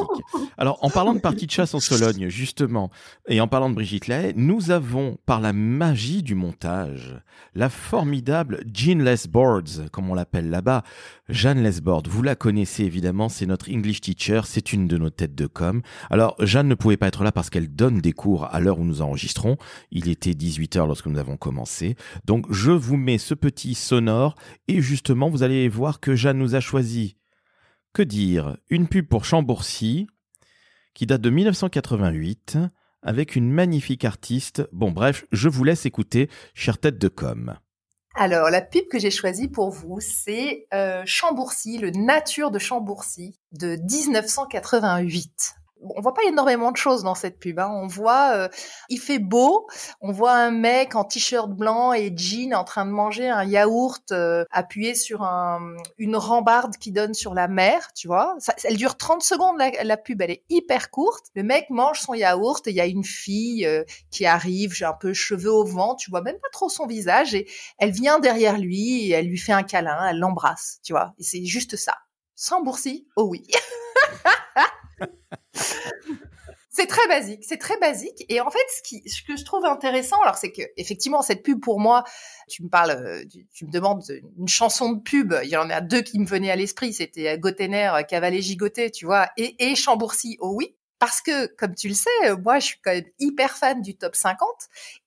Alors, 0.58 0.78
en 0.84 0.90
parlant 0.90 1.14
de 1.14 1.20
Partie 1.20 1.46
de 1.46 1.52
chasse 1.52 1.74
en 1.74 1.80
Sologne, 1.80 2.30
justement, 2.30 2.90
et 3.28 3.42
en 3.42 3.48
parlant 3.48 3.70
de 3.70 3.76
Brigitte 3.76 4.08
Lahaye, 4.08 4.34
nous 4.36 4.72
avons, 4.72 5.18
par 5.26 5.42
la 5.42 5.54
magie 5.54 6.24
du 6.24 6.36
montage, 6.36 7.20
la 7.56 7.70
formidable 7.70 8.64
Jean 8.74 9.02
Lesboards, 9.04 9.90
comme 9.92 10.10
on 10.10 10.14
l'appelle 10.14 10.50
là-bas. 10.50 10.84
Jeanne 11.30 11.62
Lesbord, 11.62 12.04
vous 12.08 12.24
la 12.24 12.36
connaissez 12.36 12.84
évidemment, 12.84 13.30
c'est 13.30 13.46
notre 13.46 13.70
English 13.72 14.02
teacher, 14.02 14.17
c'est 14.18 14.74
une 14.74 14.88
de 14.88 14.98
nos 14.98 15.10
têtes 15.10 15.36
de 15.36 15.48
com. 15.48 15.82
Alors, 16.10 16.36
Jeanne 16.40 16.68
ne 16.68 16.76
pouvait 16.76 16.98
pas 16.98 17.08
être 17.08 17.24
là 17.24 17.32
parce 17.32 17.50
qu'elle 17.50 17.74
donne 17.74 18.00
des 18.00 18.14
cours 18.14 18.46
à 18.54 18.60
l'heure 18.60 18.80
où 18.80 18.84
nous 18.84 19.02
enregistrons. 19.02 19.58
Il 19.92 20.10
était 20.10 20.32
18h 20.32 20.86
lorsque 20.88 21.08
nous 21.08 21.20
avons 21.20 21.38
commencé. 21.38 21.96
Donc, 22.26 22.52
je 22.52 22.72
vous 22.72 22.98
mets 22.98 23.18
ce 23.18 23.34
petit 23.34 23.76
sonore 23.76 24.36
et 24.68 24.82
justement, 24.82 25.30
vous 25.30 25.44
allez 25.44 25.70
voir 25.70 26.00
que 26.00 26.16
Jeanne 26.16 26.40
nous 26.40 26.56
a 26.56 26.60
choisi 26.60 27.18
Que 27.94 28.02
dire? 28.02 28.58
Une 28.70 28.88
pub 28.88 29.08
pour 29.08 29.26
Chambourcy 29.26 30.08
qui 30.94 31.06
date 31.06 31.22
de 31.22 31.30
1988 31.30 32.58
avec 33.04 33.36
une 33.36 33.52
magnifique 33.52 34.04
artiste. 34.04 34.68
Bon 34.72 34.92
bref, 34.92 35.26
je 35.32 35.48
vous 35.48 35.64
laisse 35.64 35.86
écouter, 35.86 36.30
chère 36.54 36.80
tête 36.80 36.98
de 36.98 37.08
com. 37.08 37.56
Alors, 38.20 38.50
la 38.50 38.62
pub 38.62 38.88
que 38.88 38.98
j'ai 38.98 39.12
choisie 39.12 39.48
pour 39.48 39.70
vous, 39.70 40.00
c'est 40.00 40.66
euh, 40.74 41.04
Chambourcy, 41.06 41.78
le 41.78 41.92
Nature 41.92 42.50
de 42.50 42.58
Chambourcy 42.58 43.36
de 43.52 43.76
1988. 43.76 45.57
On 45.82 46.02
voit 46.02 46.14
pas 46.14 46.24
énormément 46.28 46.72
de 46.72 46.78
choses 46.78 47.04
dans 47.04 47.16
cette 47.16 47.40
pub. 47.40 47.60
Hein. 47.60 47.70
On 47.72 47.88
voit, 47.88 48.32
euh, 48.34 48.48
il 48.90 49.00
fait 49.00 49.20
beau. 49.20 49.68
On 50.02 50.12
voit 50.12 50.34
un 50.34 50.52
mec 50.52 50.96
en 50.96 51.04
t-shirt 51.04 51.50
blanc 51.50 51.94
et 51.94 52.12
jean 52.16 52.54
en 52.56 52.64
train 52.64 52.86
de 52.86 52.92
manger 52.92 53.30
un 53.30 53.44
yaourt 53.44 54.12
euh, 54.12 54.44
appuyé 54.52 54.96
sur 54.96 55.24
un, 55.24 55.76
une 55.98 56.16
rambarde 56.16 56.78
qui 56.78 56.92
donne 56.92 57.14
sur 57.14 57.34
la 57.34 57.48
mer. 57.48 57.92
Tu 57.94 58.08
vois, 58.08 58.36
Ça- 58.40 58.56
elle 58.64 58.78
dure 58.78 58.98
30 58.98 59.22
secondes 59.24 59.58
la, 59.58 59.72
la 59.84 59.98
pub. 59.98 60.22
Elle 60.22 60.32
est 60.32 60.44
hyper 60.50 60.90
courte. 60.90 61.26
Le 61.36 61.44
mec 61.44 61.70
mange 61.70 62.00
son 62.02 62.14
yaourt 62.14 62.66
et 62.68 62.72
il 62.72 62.76
y 62.76 62.82
a 62.82 62.86
une 62.88 63.04
fille 63.04 63.66
euh, 63.66 63.84
qui 64.10 64.26
arrive, 64.26 64.74
j'ai 64.74 64.86
un 64.86 64.94
peu 64.94 65.14
cheveux 65.14 65.52
au 65.52 65.64
vent. 65.64 65.96
Tu 65.96 66.10
vois 66.10 66.22
même 66.22 66.40
pas 66.42 66.50
trop 66.52 66.70
son 66.70 66.88
visage 66.88 67.36
et 67.36 67.48
elle 67.78 67.92
vient 67.92 68.20
derrière 68.20 68.58
lui 68.58 69.08
et 69.08 69.12
elle 69.12 69.28
lui 69.28 69.38
fait 69.38 69.54
un 69.54 69.64
câlin. 69.64 70.08
Elle 70.10 70.20
l'embrasse. 70.20 70.80
Tu 70.84 70.94
vois, 70.94 71.14
et 71.20 71.24
c'est 71.24 71.46
juste 71.46 71.76
ça. 71.76 71.96
Sans 72.36 72.62
boursi, 72.62 73.08
oh 73.16 73.24
oui. 73.30 73.46
C'est 76.70 76.86
très 76.86 77.08
basique, 77.08 77.44
c'est 77.44 77.58
très 77.58 77.76
basique. 77.80 78.24
Et 78.30 78.40
en 78.40 78.52
fait, 78.52 78.60
ce, 78.76 78.84
qui, 78.84 79.02
que 79.02 79.36
je 79.36 79.44
trouve 79.44 79.66
intéressant, 79.66 80.22
alors 80.22 80.36
c'est 80.36 80.52
que 80.52 80.62
effectivement 80.78 81.24
cette 81.24 81.42
pub 81.42 81.60
pour 81.60 81.80
moi, 81.80 82.04
tu 82.48 82.62
me 82.62 82.70
parles, 82.70 82.92
euh, 82.92 83.24
tu, 83.52 83.66
me 83.66 83.72
demandes 83.72 84.04
une 84.38 84.48
chanson 84.48 84.92
de 84.92 85.02
pub. 85.02 85.34
Il 85.42 85.50
y 85.50 85.58
en 85.58 85.72
a 85.72 85.82
deux 85.82 86.04
qui 86.04 86.20
me 86.20 86.28
venaient 86.28 86.52
à 86.52 86.56
l'esprit, 86.56 86.94
c'était 86.94 87.36
Gotener, 87.40 87.94
Cavalet 88.08 88.44
Gigoté, 88.44 88.92
tu 88.92 89.08
vois, 89.08 89.28
et, 89.38 89.56
et 89.58 89.74
Chambourcy. 89.74 90.38
Oh 90.40 90.54
oui, 90.56 90.77
parce 91.00 91.22
que 91.22 91.48
comme 91.56 91.76
tu 91.76 91.88
le 91.88 91.94
sais, 91.94 92.10
euh, 92.26 92.38
moi 92.38 92.60
je 92.60 92.68
suis 92.68 92.80
quand 92.84 92.94
même 92.94 93.06
hyper 93.20 93.58
fan 93.58 93.82
du 93.82 93.98
top 93.98 94.16
50. 94.16 94.48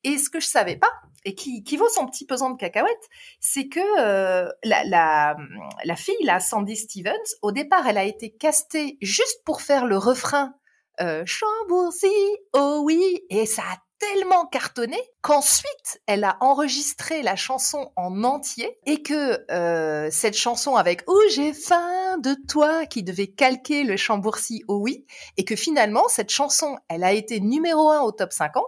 Et 0.04 0.18
ce 0.18 0.30
que 0.30 0.40
je 0.40 0.46
savais 0.46 0.76
pas 0.76 0.92
et 1.24 1.34
qui, 1.34 1.62
qui 1.64 1.76
vaut 1.76 1.88
son 1.88 2.06
petit 2.06 2.26
pesant 2.26 2.50
de 2.50 2.56
cacahuètes, 2.56 3.08
c'est 3.40 3.68
que 3.68 3.80
euh, 4.00 4.50
la, 4.64 4.84
la, 4.84 5.36
la 5.84 5.96
fille, 5.96 6.14
la 6.22 6.40
Sandy 6.40 6.76
Stevens, 6.76 7.12
au 7.42 7.52
départ, 7.52 7.86
elle 7.86 7.98
a 7.98 8.04
été 8.04 8.30
castée 8.30 8.96
juste 9.02 9.42
pour 9.44 9.60
faire 9.60 9.86
le 9.86 9.98
refrain 9.98 10.54
euh, 11.00 11.22
Chambourcy, 11.24 12.08
oh 12.52 12.82
oui, 12.84 13.24
et 13.30 13.46
ça 13.46 13.62
a 13.62 13.76
tellement 14.00 14.46
cartonné 14.46 14.98
qu'ensuite 15.20 16.00
elle 16.06 16.24
a 16.24 16.38
enregistré 16.40 17.22
la 17.22 17.36
chanson 17.36 17.92
en 17.96 18.24
entier 18.24 18.78
et 18.86 19.02
que 19.02 19.44
euh, 19.52 20.08
cette 20.10 20.36
chanson 20.36 20.74
avec 20.74 21.02
Oh 21.06 21.20
j'ai 21.30 21.52
faim 21.52 22.18
de 22.18 22.34
toi 22.48 22.86
qui 22.86 23.02
devait 23.02 23.28
calquer 23.28 23.84
le 23.84 23.96
Chambourcy 23.96 24.64
oh 24.68 24.78
oui 24.80 25.04
et 25.36 25.44
que 25.44 25.54
finalement 25.54 26.08
cette 26.08 26.30
chanson 26.30 26.78
elle 26.88 27.04
a 27.04 27.12
été 27.12 27.40
numéro 27.40 27.90
un 27.90 28.00
au 28.00 28.10
top 28.10 28.32
50 28.32 28.64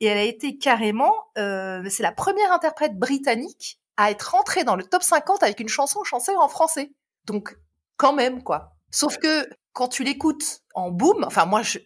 et 0.00 0.06
elle 0.06 0.18
a 0.18 0.24
été 0.24 0.58
carrément 0.58 1.14
euh, 1.38 1.82
c'est 1.90 2.02
la 2.02 2.12
première 2.12 2.52
interprète 2.52 2.98
britannique 2.98 3.80
à 3.96 4.10
être 4.10 4.32
rentrée 4.32 4.64
dans 4.64 4.76
le 4.76 4.84
top 4.84 5.02
50 5.02 5.42
avec 5.42 5.58
une 5.60 5.68
chanson 5.68 6.04
chantée 6.04 6.36
en 6.36 6.48
français. 6.48 6.92
Donc 7.24 7.56
quand 7.96 8.12
même 8.12 8.42
quoi. 8.42 8.76
Sauf 8.90 9.18
que 9.18 9.48
quand 9.72 9.88
tu 9.88 10.04
l'écoutes 10.04 10.62
en 10.74 10.90
boom 10.90 11.24
enfin 11.24 11.46
moi 11.46 11.62
je 11.62 11.78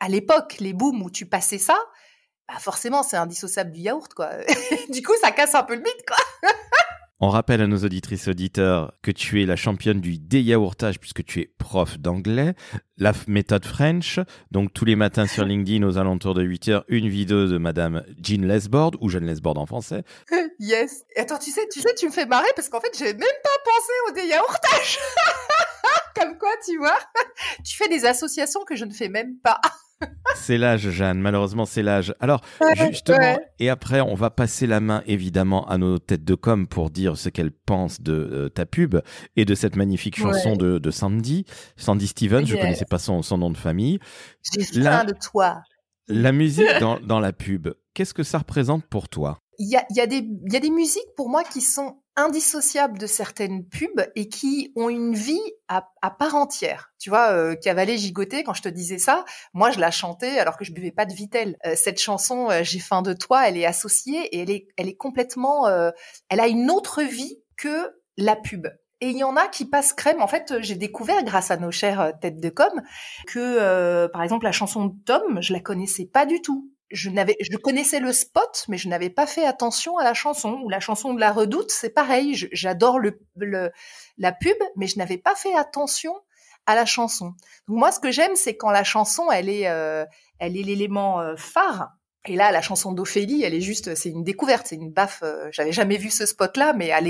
à 0.00 0.08
l'époque, 0.08 0.56
les 0.60 0.72
booms 0.72 1.02
où 1.02 1.10
tu 1.10 1.26
passais 1.26 1.58
ça, 1.58 1.78
bah 2.48 2.58
forcément, 2.58 3.02
c'est 3.02 3.16
indissociable 3.16 3.72
du 3.72 3.80
yaourt, 3.80 4.12
quoi. 4.14 4.30
du 4.90 5.02
coup, 5.02 5.12
ça 5.20 5.30
casse 5.30 5.54
un 5.54 5.62
peu 5.62 5.74
le 5.74 5.80
mythe, 5.80 6.04
quoi. 6.06 6.16
On 7.24 7.28
rappelle 7.28 7.60
à 7.60 7.68
nos 7.68 7.78
auditrices 7.78 8.26
auditeurs 8.26 8.94
que 9.00 9.12
tu 9.12 9.40
es 9.40 9.46
la 9.46 9.54
championne 9.54 10.00
du 10.00 10.18
déyaourtage 10.18 10.98
puisque 10.98 11.24
tu 11.24 11.40
es 11.40 11.54
prof 11.56 11.96
d'anglais, 11.96 12.54
la 12.96 13.12
méthode 13.28 13.64
French. 13.64 14.18
Donc 14.50 14.72
tous 14.72 14.84
les 14.84 14.96
matins 14.96 15.28
sur 15.28 15.44
LinkedIn 15.44 15.86
aux 15.86 15.98
alentours 15.98 16.34
de 16.34 16.42
8h, 16.42 16.82
une 16.88 17.08
vidéo 17.08 17.46
de 17.46 17.58
madame 17.58 18.02
Jean 18.20 18.44
Lesbord 18.44 18.94
ou 19.00 19.08
Jeanne 19.08 19.26
Lesbord 19.26 19.56
en 19.56 19.66
français. 19.66 20.02
yes. 20.58 21.04
Et 21.14 21.20
attends, 21.20 21.38
tu 21.38 21.52
sais, 21.52 21.68
tu 21.72 21.80
sais, 21.80 21.94
tu 21.94 22.06
me 22.06 22.10
fais 22.10 22.26
marrer 22.26 22.48
parce 22.56 22.68
qu'en 22.68 22.80
fait, 22.80 22.90
j'ai 22.98 23.14
même 23.14 23.20
pas 23.44 23.50
pensé 23.64 23.92
au 24.08 24.12
déyaourtage. 24.14 24.98
Comme 26.14 26.36
quoi, 26.38 26.50
tu 26.66 26.76
vois, 26.78 26.98
tu 27.64 27.76
fais 27.76 27.88
des 27.88 28.04
associations 28.04 28.60
que 28.66 28.76
je 28.76 28.84
ne 28.84 28.92
fais 28.92 29.08
même 29.08 29.36
pas. 29.42 29.60
C'est 30.34 30.58
l'âge, 30.58 30.90
Jeanne. 30.90 31.20
Malheureusement, 31.20 31.64
c'est 31.64 31.82
l'âge. 31.84 32.12
Alors, 32.18 32.40
justement, 32.88 33.18
ouais. 33.18 33.38
et 33.60 33.68
après, 33.70 34.00
on 34.00 34.14
va 34.14 34.30
passer 34.30 34.66
la 34.66 34.80
main, 34.80 35.04
évidemment, 35.06 35.64
à 35.68 35.78
nos 35.78 36.00
têtes 36.00 36.24
de 36.24 36.34
com 36.34 36.66
pour 36.66 36.90
dire 36.90 37.16
ce 37.16 37.28
qu'elles 37.28 37.52
pensent 37.52 38.00
de 38.00 38.12
euh, 38.12 38.48
ta 38.48 38.66
pub 38.66 38.96
et 39.36 39.44
de 39.44 39.54
cette 39.54 39.76
magnifique 39.76 40.16
chanson 40.16 40.50
Ouais. 40.52 40.56
de, 40.56 40.78
de 40.78 40.90
Sandy. 40.90 41.44
Sandy 41.76 42.08
Stevens, 42.08 42.44
je 42.46 42.54
Yes. 42.54 42.62
connaissais 42.64 42.84
pas 42.84 42.98
son, 42.98 43.22
son 43.22 43.38
nom 43.38 43.50
de 43.50 43.56
famille. 43.56 44.00
J'ai 44.52 44.64
faim 44.64 45.04
de 45.04 45.14
toi. 45.14 45.62
La 46.08 46.32
musique 46.32 46.66
dans, 46.80 46.98
dans 46.98 47.20
la 47.20 47.32
pub, 47.32 47.68
qu'est-ce 47.94 48.12
que 48.14 48.24
ça 48.24 48.38
représente 48.38 48.84
pour 48.86 49.08
toi? 49.08 49.38
Il 49.60 49.70
y 49.70 49.76
a, 49.76 49.84
il 49.90 49.96
y, 49.96 50.00
a 50.00 50.08
des- 50.08 50.26
il 50.46 50.52
y 50.52 50.56
a 50.56 50.60
des 50.60 50.70
musiques 50.70 51.14
pour 51.16 51.28
moi 51.28 51.44
qui 51.44 51.60
sont 51.60 52.01
indissociables 52.16 52.98
de 52.98 53.06
certaines 53.06 53.66
pubs 53.66 54.06
et 54.16 54.28
qui 54.28 54.72
ont 54.76 54.88
une 54.88 55.14
vie 55.14 55.40
à, 55.68 55.88
à 56.02 56.10
part 56.10 56.34
entière. 56.34 56.92
Tu 56.98 57.10
vois, 57.10 57.32
euh, 57.32 57.54
Cavalet 57.54 57.96
Gigoté, 57.96 58.44
quand 58.44 58.54
je 58.54 58.62
te 58.62 58.68
disais 58.68 58.98
ça, 58.98 59.24
moi 59.54 59.70
je 59.70 59.80
la 59.80 59.90
chantais 59.90 60.38
alors 60.38 60.56
que 60.56 60.64
je 60.64 60.72
buvais 60.72 60.92
pas 60.92 61.06
de 61.06 61.14
Vitel. 61.14 61.56
Euh, 61.66 61.74
cette 61.76 62.00
chanson 62.00 62.50
euh, 62.50 62.62
J'ai 62.62 62.80
faim 62.80 63.02
de 63.02 63.12
toi, 63.12 63.48
elle 63.48 63.56
est 63.56 63.66
associée 63.66 64.22
et 64.34 64.40
elle 64.40 64.50
est, 64.50 64.68
elle 64.76 64.88
est 64.88 64.96
complètement, 64.96 65.66
euh, 65.66 65.90
elle 66.28 66.40
a 66.40 66.48
une 66.48 66.70
autre 66.70 67.02
vie 67.02 67.38
que 67.56 67.92
la 68.16 68.36
pub. 68.36 68.66
Et 69.02 69.08
il 69.08 69.18
y 69.18 69.24
en 69.24 69.36
a 69.36 69.48
qui 69.48 69.64
passent 69.64 69.92
crème. 69.92 70.22
En 70.22 70.28
fait, 70.28 70.54
j'ai 70.60 70.76
découvert 70.76 71.24
grâce 71.24 71.50
à 71.50 71.56
nos 71.56 71.72
chères 71.72 72.00
euh, 72.00 72.12
têtes 72.20 72.38
de 72.38 72.48
com 72.50 72.70
que, 73.26 73.40
euh, 73.40 74.06
par 74.08 74.22
exemple, 74.22 74.44
la 74.44 74.52
chanson 74.52 74.86
de 74.86 74.94
Tom, 75.04 75.42
je 75.42 75.52
la 75.52 75.58
connaissais 75.58 76.06
pas 76.06 76.24
du 76.24 76.40
tout 76.40 76.70
je 76.92 77.10
n'avais, 77.10 77.36
je 77.40 77.56
connaissais 77.56 78.00
le 78.00 78.12
spot, 78.12 78.64
mais 78.68 78.78
je 78.78 78.88
n'avais 78.88 79.10
pas 79.10 79.26
fait 79.26 79.44
attention 79.44 79.96
à 79.98 80.04
la 80.04 80.14
chanson. 80.14 80.60
Ou 80.64 80.68
la 80.68 80.80
chanson 80.80 81.14
de 81.14 81.20
la 81.20 81.32
Redoute, 81.32 81.70
c'est 81.70 81.90
pareil. 81.90 82.34
J'adore 82.52 82.98
le, 82.98 83.20
le, 83.36 83.70
la 84.18 84.32
pub, 84.32 84.56
mais 84.76 84.86
je 84.86 84.98
n'avais 84.98 85.18
pas 85.18 85.34
fait 85.34 85.54
attention 85.54 86.14
à 86.66 86.74
la 86.74 86.84
chanson. 86.86 87.34
Moi, 87.66 87.90
ce 87.92 87.98
que 88.00 88.10
j'aime, 88.10 88.36
c'est 88.36 88.56
quand 88.56 88.70
la 88.70 88.84
chanson, 88.84 89.30
elle 89.32 89.48
est, 89.48 89.68
euh, 89.68 90.04
elle 90.38 90.56
est 90.56 90.62
l'élément 90.62 91.20
euh, 91.20 91.34
phare. 91.36 91.90
Et 92.26 92.36
là, 92.36 92.52
la 92.52 92.62
chanson 92.62 92.92
d'Ophélie, 92.92 93.42
elle 93.42 93.54
est 93.54 93.60
juste, 93.60 93.96
c'est 93.96 94.10
une 94.10 94.22
découverte, 94.22 94.68
c'est 94.68 94.76
une 94.76 94.92
baffe. 94.92 95.22
euh, 95.24 95.48
J'avais 95.50 95.72
jamais 95.72 95.96
vu 95.96 96.08
ce 96.08 96.24
spot-là, 96.24 96.72
mais 96.72 96.92
à, 96.92 97.00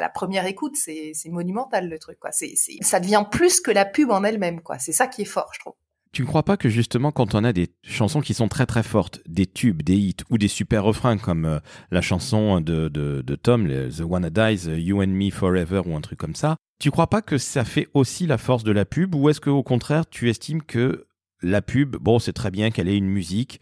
la 0.00 0.08
première 0.10 0.44
écoute, 0.46 0.76
c'est 0.76 1.12
monumental 1.30 1.88
le 1.88 1.98
truc. 1.98 2.18
Quoi. 2.18 2.32
C'est 2.32 2.52
c'est- 2.54 2.82
ça 2.82 3.00
devient 3.00 3.24
plus 3.30 3.60
que 3.62 3.70
la 3.70 3.86
pub 3.86 4.10
en 4.10 4.24
elle-même. 4.24 4.60
quoi. 4.60 4.78
C'est 4.78 4.92
ça 4.92 5.06
qui 5.06 5.22
est 5.22 5.24
fort, 5.24 5.50
je 5.54 5.60
trouve. 5.60 5.74
Tu 6.18 6.22
ne 6.22 6.26
crois 6.26 6.42
pas 6.42 6.56
que 6.56 6.68
justement 6.68 7.12
quand 7.12 7.36
on 7.36 7.44
a 7.44 7.52
des 7.52 7.68
chansons 7.84 8.20
qui 8.20 8.34
sont 8.34 8.48
très 8.48 8.66
très 8.66 8.82
fortes, 8.82 9.20
des 9.28 9.46
tubes, 9.46 9.82
des 9.82 9.94
hits 9.94 10.16
ou 10.30 10.36
des 10.36 10.48
super 10.48 10.82
refrains 10.82 11.16
comme 11.16 11.44
euh, 11.44 11.60
la 11.92 12.00
chanson 12.00 12.60
de, 12.60 12.88
de, 12.88 13.34
Tom, 13.36 13.68
les- 13.68 13.88
The 13.88 14.00
Wanna 14.00 14.28
Dies, 14.28 14.68
euh, 14.68 14.80
You 14.80 15.00
and 15.00 15.10
Me 15.12 15.30
Forever 15.30 15.82
ou 15.86 15.94
un 15.94 16.00
truc 16.00 16.18
comme 16.18 16.34
ça, 16.34 16.56
tu 16.80 16.90
crois 16.90 17.06
pas 17.06 17.22
que 17.22 17.38
ça 17.38 17.64
fait 17.64 17.86
aussi 17.94 18.26
la 18.26 18.36
force 18.36 18.64
de 18.64 18.72
la 18.72 18.84
pub 18.84 19.14
ou 19.14 19.28
est-ce 19.28 19.40
que 19.40 19.48
au 19.48 19.62
contraire 19.62 20.08
tu 20.10 20.28
estimes 20.28 20.60
que 20.60 21.06
la 21.40 21.62
pub, 21.62 21.94
bon 21.94 22.18
c'est 22.18 22.32
très 22.32 22.50
bien 22.50 22.72
qu'elle 22.72 22.88
ait 22.88 22.98
une 22.98 23.06
musique, 23.06 23.60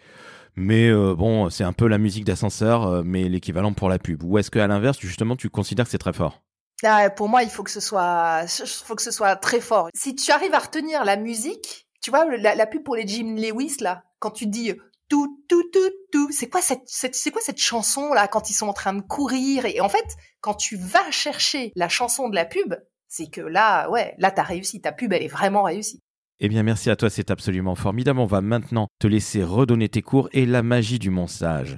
mais 0.54 0.88
euh, 0.88 1.14
bon 1.14 1.50
c'est 1.50 1.64
un 1.64 1.74
peu 1.74 1.88
la 1.88 1.98
musique 1.98 2.24
d'ascenseur 2.24 3.04
mais 3.04 3.28
l'équivalent 3.28 3.74
pour 3.74 3.90
la 3.90 3.98
pub 3.98 4.22
ou 4.24 4.38
est-ce 4.38 4.50
qu'à 4.50 4.66
l'inverse 4.66 4.98
justement 4.98 5.36
tu 5.36 5.50
considères 5.50 5.84
que 5.84 5.90
c'est 5.90 5.98
très 5.98 6.14
fort? 6.14 6.40
Ah, 6.82 7.08
pour 7.08 7.30
moi, 7.30 7.42
il 7.42 7.48
faut 7.48 7.62
que 7.62 7.70
ce 7.70 7.80
soit, 7.80 8.44
faut 8.84 8.94
que 8.94 9.02
ce 9.02 9.10
soit 9.10 9.34
très 9.36 9.62
fort. 9.62 9.88
Si 9.94 10.14
tu 10.14 10.30
arrives 10.30 10.52
à 10.52 10.58
retenir 10.58 11.04
la 11.04 11.16
musique, 11.16 11.85
tu 12.06 12.12
vois, 12.12 12.24
la, 12.36 12.54
la 12.54 12.66
pub 12.66 12.84
pour 12.84 12.94
les 12.94 13.04
Jim 13.04 13.34
Lewis 13.34 13.78
là, 13.80 14.04
quand 14.20 14.30
tu 14.30 14.46
dis 14.46 14.70
euh, 14.70 14.76
tout, 15.08 15.42
tout, 15.48 15.64
tout, 15.72 15.90
tout, 16.12 16.30
c'est 16.30 16.48
quoi 16.48 16.60
cette, 16.62 16.82
cette- 16.86 17.16
c'est 17.16 17.32
quoi 17.32 17.40
cette 17.44 17.58
chanson 17.60 18.12
là 18.12 18.28
quand 18.28 18.48
ils 18.48 18.54
sont 18.54 18.68
en 18.68 18.72
train 18.72 18.94
de 18.94 19.00
courir 19.00 19.66
et 19.66 19.80
en 19.80 19.88
fait, 19.88 20.06
quand 20.40 20.54
tu 20.54 20.76
vas 20.76 21.10
chercher 21.10 21.72
la 21.74 21.88
chanson 21.88 22.28
de 22.28 22.36
la 22.36 22.44
pub, 22.44 22.74
c'est 23.08 23.26
que 23.28 23.40
là, 23.40 23.90
ouais, 23.90 24.14
là 24.18 24.30
t'as 24.30 24.44
réussi, 24.44 24.80
ta 24.80 24.92
pub 24.92 25.12
elle 25.12 25.24
est 25.24 25.26
vraiment 25.26 25.64
réussie. 25.64 26.00
Eh 26.38 26.48
bien, 26.48 26.62
merci 26.62 26.90
à 26.90 26.96
toi, 26.96 27.10
c'est 27.10 27.32
absolument 27.32 27.74
formidable. 27.74 28.20
On 28.20 28.26
va 28.26 28.40
maintenant 28.40 28.86
te 29.00 29.08
laisser 29.08 29.42
redonner 29.42 29.88
tes 29.88 30.02
cours 30.02 30.28
et 30.32 30.46
la 30.46 30.62
magie 30.62 31.00
du 31.00 31.10
monsage 31.10 31.76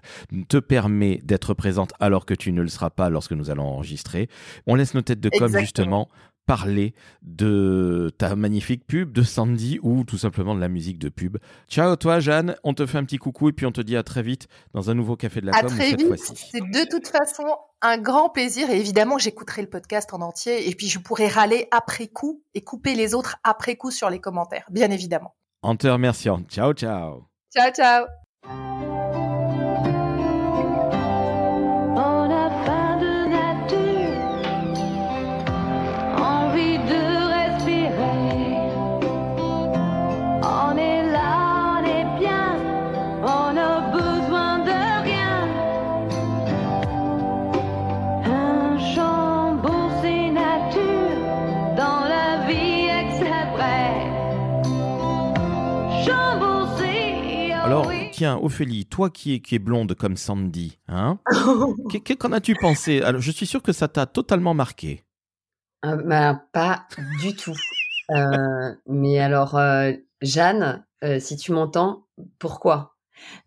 te 0.51 0.59
permet 0.59 1.21
d'être 1.25 1.55
présente 1.55 1.93
alors 2.01 2.27
que 2.27 2.35
tu 2.35 2.53
ne 2.53 2.61
le 2.61 2.69
seras 2.69 2.91
pas 2.91 3.09
lorsque 3.09 3.33
nous 3.33 3.49
allons 3.51 3.65
enregistrer. 3.67 4.29
On 4.67 4.75
laisse 4.75 4.93
nos 4.93 5.01
têtes 5.03 5.21
de 5.21 5.31
com 5.31 5.45
Exactement. 5.45 5.61
justement 5.63 6.09
parler 6.49 6.95
de 7.21 8.11
ta 8.17 8.35
magnifique 8.35 8.87
pub 8.87 9.13
de 9.13 9.23
Sandy 9.23 9.79
ou 9.83 10.05
tout 10.05 10.17
simplement 10.17 10.55
de 10.55 10.61
la 10.61 10.69
musique 10.69 10.99
de 10.99 11.11
pub. 11.11 11.37
Ciao 11.69 11.95
toi 11.97 12.21
Jeanne, 12.21 12.57
on 12.65 12.73
te 12.73 12.87
fait 12.87 12.97
un 12.97 13.05
petit 13.05 13.19
coucou 13.19 13.51
et 13.51 13.53
puis 13.53 13.67
on 13.67 13.71
te 13.71 13.83
dit 13.83 13.99
à 13.99 14.03
très 14.03 14.23
vite 14.23 14.49
dans 14.73 14.89
un 14.89 14.95
nouveau 14.95 15.15
café 15.15 15.43
de 15.43 15.47
la 15.47 15.53
À 15.55 15.61
com 15.61 15.69
très 15.69 15.91
cette 15.91 16.01
vite. 16.01 16.17
C'est 16.17 16.61
de 16.61 16.89
toute 16.89 17.07
façon 17.07 17.45
un 17.83 17.99
grand 17.99 18.31
plaisir 18.31 18.71
et 18.71 18.79
évidemment 18.79 19.19
j'écouterai 19.19 19.61
le 19.61 19.69
podcast 19.69 20.15
en 20.15 20.23
entier 20.23 20.71
et 20.71 20.75
puis 20.75 20.89
je 20.89 20.99
pourrai 20.99 21.29
râler 21.29 21.69
après 21.71 22.07
coup 22.07 22.43
et 22.55 22.63
couper 22.63 22.95
les 22.95 23.15
autres 23.15 23.37
après 23.45 23.77
coup 23.77 23.91
sur 23.91 24.09
les 24.09 24.19
commentaires, 24.19 24.65
bien 24.71 24.91
évidemment. 24.91 25.37
En 25.61 25.77
te 25.77 25.87
remerciant. 25.87 26.41
Ciao 26.49 26.73
ciao. 26.73 27.27
Ciao 27.55 27.71
ciao. 27.73 29.28
Alors, 57.69 57.93
tiens, 58.13 58.39
Ophélie, 58.39 58.87
toi 58.87 59.11
qui 59.11 59.35
es, 59.35 59.41
qui 59.41 59.55
es 59.55 59.59
blonde 59.59 59.95
comme 59.95 60.17
Sandy, 60.17 60.79
hein 60.89 61.19
Qu'en 62.19 62.33
as-tu 62.33 62.55
pensé? 62.55 63.03
Alors, 63.03 63.21
je 63.21 63.31
suis 63.31 63.45
sûr 63.47 63.63
que 63.63 63.73
ça 63.73 63.89
t'a 63.89 64.07
totalement 64.07 64.55
marqué. 64.55 65.05
Ah, 65.83 65.97
bah, 65.97 66.43
pas 66.55 66.87
du 67.21 67.37
tout. 67.37 67.53
Euh, 68.11 68.75
mais 68.87 69.19
alors, 69.19 69.57
euh, 69.59 69.93
Jeanne, 70.23 70.83
euh, 71.05 71.21
si 71.21 71.37
tu 71.37 71.53
m'entends, 71.53 72.07
pourquoi? 72.39 72.97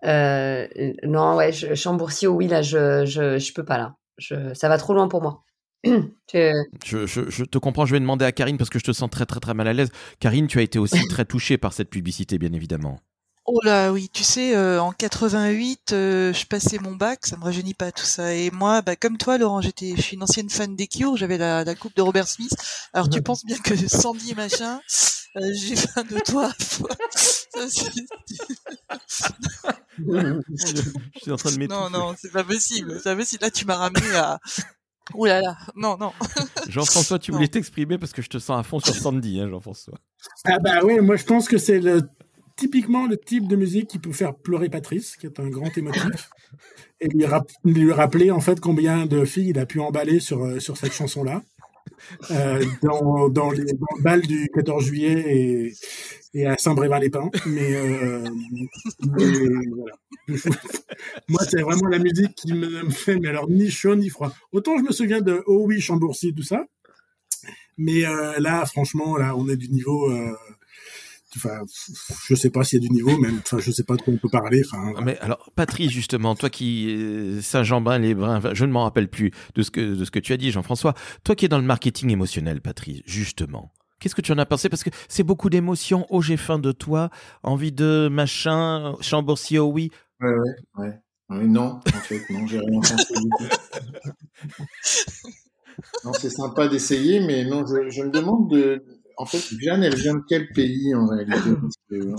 Non, 0.04 1.36
ouais, 1.36 1.52
je, 1.52 1.74
Chambourcier, 1.74 2.28
oui, 2.28 2.48
là, 2.48 2.62
je, 2.62 3.08
je, 3.08 3.40
je 3.40 3.54
peux 3.54 3.66
pas, 3.66 3.80
là. 3.80 3.96
Je, 4.20 4.54
ça 4.54 4.70
va 4.70 4.78
trop 4.78 4.94
loin 4.94 5.08
pour 5.08 5.24
moi. 5.24 5.44
Je- 6.32 6.54
Je, 6.86 7.06
je- 7.08 7.30
je 7.30 7.44
te 7.44 7.58
comprends, 7.58 7.88
je 7.88 7.94
vais 7.94 8.00
demander 8.00 8.24
à 8.24 8.32
Karine 8.32 8.58
parce 8.60 8.70
que 8.70 8.78
je 8.78 8.84
te 8.84 8.94
sens 8.94 9.10
très 9.10 9.26
très 9.26 9.40
très 9.40 9.56
mal 9.56 9.68
à 9.68 9.74
l'aise. 9.74 9.90
Karine, 10.20 10.46
tu 10.46 10.60
as 10.60 10.62
été 10.62 10.78
aussi 10.78 11.06
très 11.08 11.26
touchée 11.26 11.58
par 11.58 11.74
cette 11.74 11.90
publicité, 11.90 12.38
bien 12.38 12.54
évidemment. 12.54 13.00
Oh 13.46 13.60
là 13.64 13.92
oui, 13.92 14.08
tu 14.14 14.24
sais, 14.24 14.56
euh, 14.56 14.80
en 14.80 14.92
88, 14.92 15.94
euh, 15.94 16.32
je 16.32 16.46
passais 16.46 16.78
mon 16.78 16.96
bac, 16.96 17.26
ça 17.26 17.38
me 17.38 17.44
rajeunit 17.44 17.74
pas 17.74 17.92
tout 17.92 18.06
ça. 18.06 18.36
Et 18.36 18.52
moi, 18.52 18.82
bah, 18.84 18.96
comme 18.96 19.18
toi, 19.18 19.40
Laurent, 19.40 19.62
j'étais, 19.62 19.94
je 19.96 20.02
suis 20.02 20.16
une 20.16 20.24
ancienne 20.24 20.50
fan 20.50 20.76
des 20.76 20.88
Cure, 20.88 21.18
j'avais 21.18 21.40
la, 21.40 21.64
la 21.64 21.76
coupe 21.76 21.96
de 21.96 22.04
Robert 22.04 22.28
Smith. 22.28 22.54
Alors 22.94 23.10
tu 23.10 23.22
penses 23.22 23.44
bien 23.44 23.58
que 23.58 23.76
Sandy 23.88 24.36
machin, 24.36 24.80
euh, 25.38 25.52
j'ai 25.56 25.76
faim 25.76 26.04
de 26.04 26.20
toi. 26.20 26.52
Ça, 27.16 27.66
Je 27.66 27.70
suis 31.22 31.32
en 31.32 31.36
train 31.36 31.52
de 31.52 31.58
m'étouffer. 31.58 31.82
non, 31.82 31.90
non, 31.90 32.16
c'est 32.18 32.32
pas 32.32 32.44
possible. 32.44 32.94
C'est 32.98 33.04
pas 33.04 33.16
possible. 33.16 33.44
Là, 33.44 33.52
tu 33.52 33.66
m'as 33.66 33.76
ramené 33.76 34.16
à. 34.16 34.40
Ouh 35.16 35.26
là 35.26 35.42
là, 35.42 35.58
non, 35.76 35.98
non. 35.98 36.14
Jean-François, 36.70 37.20
tu 37.20 37.32
voulais 37.32 37.48
t'exprimer 37.48 37.98
parce 37.98 38.14
que 38.14 38.22
je 38.22 38.30
te 38.30 38.38
sens 38.38 38.58
à 38.58 38.64
fond 38.64 38.80
sur 38.80 38.96
Sandy, 38.96 39.42
hein, 39.42 39.50
Jean-François. 39.50 39.98
Ah 40.46 40.60
bah 40.60 40.80
oui, 40.84 41.00
moi 41.00 41.18
je 41.18 41.26
pense 41.26 41.50
que 41.50 41.58
c'est 41.58 41.80
le, 41.80 42.08
typiquement 42.62 43.08
le 43.08 43.18
type 43.18 43.48
de 43.48 43.56
musique 43.58 43.88
qui 43.90 44.00
peut 44.00 44.14
faire 44.14 44.36
pleurer 44.36 44.70
Patrice, 44.70 45.18
qui 45.18 45.26
est 45.26 45.40
un 45.40 45.50
grand 45.50 45.76
émotif, 45.78 46.30
et 47.02 47.10
lui, 47.10 47.26
rap- 47.26 47.52
lui 47.66 47.92
rappeler 47.92 48.32
en 48.32 48.42
fait 48.42 48.60
combien 48.60 49.06
de 49.08 49.26
filles 49.26 49.50
il 49.50 49.60
a 49.60 49.66
pu 49.68 49.80
emballer 49.80 50.20
sur, 50.20 50.44
euh, 50.46 50.60
sur 50.60 50.78
cette 50.78 50.94
chanson-là. 50.94 51.44
Euh, 52.32 52.64
dans, 52.84 53.30
dans, 53.30 53.52
les, 53.52 53.66
dans 53.66 53.88
le 53.98 54.04
bal 54.04 54.22
du 54.22 54.50
14 54.54 54.84
juillet 54.86 55.24
et, 55.28 55.74
et 56.34 56.46
à 56.48 56.58
Saint-Brévin-les-Pins. 56.58 57.30
Mais, 57.48 57.76
euh, 57.76 58.24
mais 59.02 59.40
voilà. 59.70 59.96
Moi, 61.30 61.42
c'est 61.50 61.62
vraiment 61.62 61.88
la 61.90 62.00
musique 62.00 62.36
qui 62.36 62.54
me 62.54 62.84
me 62.84 62.90
fait, 62.92 63.18
mais 63.20 63.30
alors 63.30 63.50
ni 63.50 63.70
chaud 63.70 63.96
ni 63.96 64.10
froid. 64.10 64.32
Autant 64.52 64.78
je 64.78 64.84
me 64.84 64.92
souviens 64.92 65.22
de 65.22 65.44
Oh 65.48 65.64
oui, 65.68 65.80
Chambourcy, 65.82 66.34
tout 66.34 66.44
ça. 66.44 66.66
Mais 67.78 68.06
euh, 68.06 68.34
là, 68.40 68.66
franchement, 68.66 69.18
là, 69.18 69.36
on 69.36 69.48
est 69.50 69.56
du 69.58 69.70
niveau. 69.70 70.12
Enfin, 71.38 71.62
je 72.28 72.36
sais 72.36 72.50
pas 72.50 72.64
s'il 72.64 72.82
y 72.82 72.86
a 72.86 72.88
du 72.88 72.94
niveau, 72.94 73.18
même. 73.18 73.40
Enfin, 73.44 73.60
je 73.60 73.72
sais 73.72 73.84
pas 73.84 73.96
de 73.96 74.02
quoi 74.02 74.14
on 74.14 74.18
peut 74.18 74.30
parler. 74.30 74.64
Enfin, 74.66 74.94
Mais 75.04 75.18
alors, 75.20 75.52
Patrice, 75.56 75.92
justement, 75.92 76.36
toi 76.36 76.50
qui 76.50 76.94
euh, 76.94 77.42
Saint-Jean-Brin-les-Brins, 77.42 78.54
je 78.54 78.66
ne 78.66 78.72
m'en 78.72 78.84
rappelle 78.84 79.10
plus 79.10 79.32
de 79.56 79.64
ce 79.64 79.72
que 79.72 79.96
de 79.96 80.06
ce 80.06 80.12
que 80.12 80.20
tu 80.20 80.34
as 80.34 80.38
dit, 80.38 80.52
Jean-François. 80.52 80.94
Toi 81.24 81.36
qui 81.36 81.46
es 81.46 81.48
dans 81.48 81.60
le 81.60 81.66
marketing 81.66 82.10
émotionnel, 82.10 82.62
Patrice, 82.62 83.02
justement. 83.06 83.74
Qu'est-ce 84.00 84.16
que 84.16 84.22
tu 84.22 84.32
en 84.32 84.38
as 84.40 84.46
pensé? 84.46 84.68
Parce 84.68 84.84
que 84.84 84.90
c'est 85.08 85.24
beaucoup 85.24 85.50
d'émotions. 85.50 86.08
Oh, 86.10 86.22
j'ai 86.22 86.38
faim 86.38 86.60
de 86.60 86.72
toi, 86.72 87.10
envie 87.44 87.72
de 87.72 88.10
machin, 88.12 88.96
Chambourcy, 89.00 89.60
oh 89.60 89.68
oui. 89.68 89.92
Ouais, 90.20 90.30
ouais, 90.78 90.88
ouais. 91.30 91.46
Non, 91.46 91.80
en 91.86 92.00
fait, 92.00 92.22
non, 92.30 92.46
j'ai 92.48 92.60
rien 92.60 92.80
pensé 92.82 93.14
du 93.14 93.30
tout. 93.30 93.46
Non, 96.04 96.14
c'est 96.14 96.30
sympa 96.30 96.68
d'essayer, 96.68 97.20
mais 97.22 97.46
non, 97.46 97.66
je, 97.66 97.90
je 97.90 98.04
me 98.04 98.10
demande 98.12 98.50
de. 98.52 98.84
En 99.22 99.26
fait, 99.26 99.44
Jeanne, 99.60 99.84
elle 99.84 99.96
vient 99.96 100.16
de 100.16 100.24
quel 100.28 100.50
pays 100.50 100.96
en 100.96 101.06
réalité 101.06 101.52
on, 101.92 102.16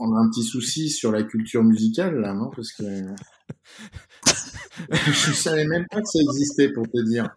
on 0.00 0.16
a 0.16 0.20
un 0.20 0.28
petit 0.30 0.42
souci 0.42 0.90
sur 0.90 1.12
la 1.12 1.22
culture 1.22 1.62
musicale 1.62 2.16
là, 2.20 2.34
non? 2.34 2.50
Parce 2.54 2.72
que 2.72 2.82
je 4.90 5.32
savais 5.32 5.66
même 5.66 5.86
pas 5.90 6.00
que 6.00 6.06
ça 6.08 6.18
existait 6.20 6.72
pour 6.72 6.84
te 6.88 7.00
dire. 7.08 7.28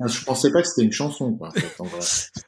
Donc, 0.00 0.08
je 0.08 0.24
pensais 0.24 0.50
pas 0.50 0.62
que 0.62 0.68
c'était 0.68 0.82
une 0.84 0.92
chanson, 0.92 1.32
quoi. 1.34 1.48
En 1.48 1.52
fait, 1.52 1.74
en 1.80 1.84
vrai. 1.84 2.00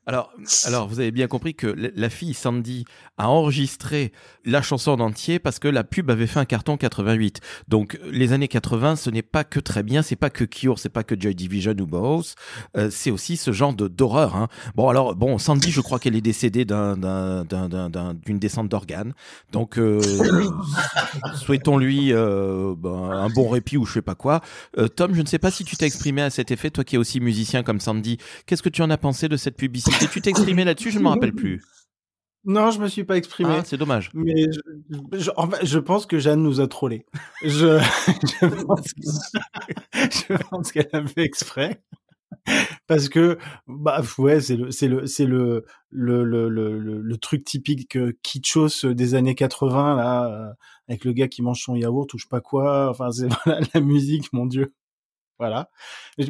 Alors, 0.06 0.32
alors, 0.64 0.88
vous 0.88 0.98
avez 1.00 1.10
bien 1.12 1.28
compris 1.28 1.54
que 1.54 1.66
la- 1.68 1.90
la 1.94 2.10
fille 2.10 2.34
Sandy 2.34 2.84
a 3.18 3.28
enregistré 3.28 4.12
la 4.44 4.62
chanson 4.62 4.92
en 4.92 5.00
entier 5.00 5.38
parce 5.38 5.58
que 5.58 5.68
la 5.68 5.84
pub 5.84 6.10
avait 6.10 6.26
fait 6.26 6.38
un 6.40 6.44
carton 6.44 6.72
en 6.72 6.76
88. 6.76 7.40
Donc, 7.68 7.98
les 8.10 8.32
années 8.32 8.48
80, 8.48 8.96
ce 8.96 9.10
n'est 9.10 9.22
pas 9.22 9.44
que 9.44 9.58
très 9.60 9.82
bien, 9.82 10.02
c'est 10.02 10.16
pas 10.16 10.30
que 10.30 10.44
Cure, 10.44 10.78
c'est 10.78 10.88
pas 10.90 11.02
que 11.04 11.18
Joy 11.18 11.34
Division 11.34 11.74
ou 11.80 11.86
Bauhaus, 11.86 12.34
euh, 12.76 12.88
c'est 12.90 13.10
aussi 13.10 13.36
ce 13.36 13.52
genre 13.52 13.74
de 13.74 13.88
d'horreur. 13.88 14.36
Hein. 14.36 14.48
Bon, 14.74 14.88
alors, 14.88 15.14
bon, 15.16 15.38
Sandy, 15.38 15.70
je 15.70 15.80
crois 15.80 15.98
qu'elle 15.98 16.16
est 16.16 16.20
décédée 16.20 16.64
d'un- 16.64 16.96
d'un- 16.96 17.44
d'un- 17.44 17.68
d'un- 17.68 17.90
d'un- 17.90 18.14
d'une 18.14 18.38
descente 18.38 18.68
d'organes. 18.68 19.14
Donc, 19.52 19.78
euh, 19.78 20.00
souhaitons-lui 21.34 22.12
euh, 22.12 22.74
ben, 22.76 23.10
un 23.12 23.28
bon 23.30 23.48
répit 23.48 23.76
ou 23.76 23.86
je 23.86 23.94
sais 23.94 24.02
pas 24.02 24.14
quoi. 24.14 24.40
Euh, 24.78 24.88
Tom, 24.88 25.14
je 25.14 25.22
ne 25.22 25.26
sais 25.26 25.38
pas 25.38 25.50
si 25.50 25.64
tu 25.64 25.76
t'es 25.76 25.86
exprimé 25.86 26.22
à 26.22 26.30
cet 26.30 26.50
effet, 26.50 26.70
toi 26.70 26.84
qui 26.84 26.96
es 26.96 26.98
aussi 26.98 27.20
musicien 27.20 27.62
comme 27.62 27.80
Sandy. 27.80 28.18
Qu'est-ce 28.46 28.62
que 28.62 28.68
tu 28.68 28.82
en 28.82 28.90
as 28.90 28.98
pensé 28.98 29.28
de 29.28 29.36
cette 29.36 29.56
publicité? 29.56 30.06
Tu 30.10 30.20
t'es 30.20 30.30
exprimé 30.30 30.64
là-dessus? 30.64 30.90
Je 30.90 30.98
ne 30.98 31.04
me 31.04 31.08
rappelle 31.08 31.32
plus. 31.32 31.62
Non, 32.46 32.70
je 32.70 32.78
me 32.80 32.86
suis 32.88 33.04
pas 33.04 33.16
exprimé. 33.16 33.50
Ah, 33.58 33.62
c'est 33.64 33.76
dommage. 33.76 34.10
Mais 34.14 34.46
je, 34.52 34.60
je- 35.18 35.30
en 35.36 35.50
fait, 35.50 35.66
je 35.66 35.78
pense 35.80 36.06
que 36.06 36.18
Jeanne 36.18 36.42
nous 36.42 36.60
a 36.60 36.68
trollés. 36.68 37.04
Je, 37.42 37.78
je 38.40 40.36
pense, 40.50 40.72
qu'elle 40.72 40.88
a 40.92 41.04
fait 41.06 41.22
exprès. 41.22 41.82
Parce 42.86 43.08
que, 43.08 43.38
bah, 43.66 44.02
ouais, 44.18 44.40
c'est 44.40 44.56
le, 44.56 44.70
c'est 44.70 44.88
le, 44.88 45.06
c'est 45.06 45.26
le, 45.26 45.64
le, 45.90 46.24
le, 46.24 46.48
le, 46.48 46.78
le- 46.78 47.00
le 47.00 47.16
truc 47.18 47.44
typique 47.44 47.96
euh, 47.96 48.12
kitschos 48.22 48.84
des 48.94 49.14
années 49.14 49.34
80, 49.34 49.96
là, 49.96 50.26
euh, 50.26 50.52
avec 50.88 51.04
le 51.04 51.12
gars 51.12 51.28
qui 51.28 51.42
mange 51.42 51.60
son 51.62 51.74
yaourt 51.74 52.12
ou 52.14 52.18
je 52.18 52.24
sais 52.24 52.28
pas 52.30 52.40
quoi. 52.40 52.88
Enfin, 52.90 53.10
c'est 53.10 53.28
voilà, 53.44 53.60
la 53.74 53.80
musique, 53.80 54.32
mon 54.32 54.46
dieu. 54.46 54.72
Voilà. 55.38 55.70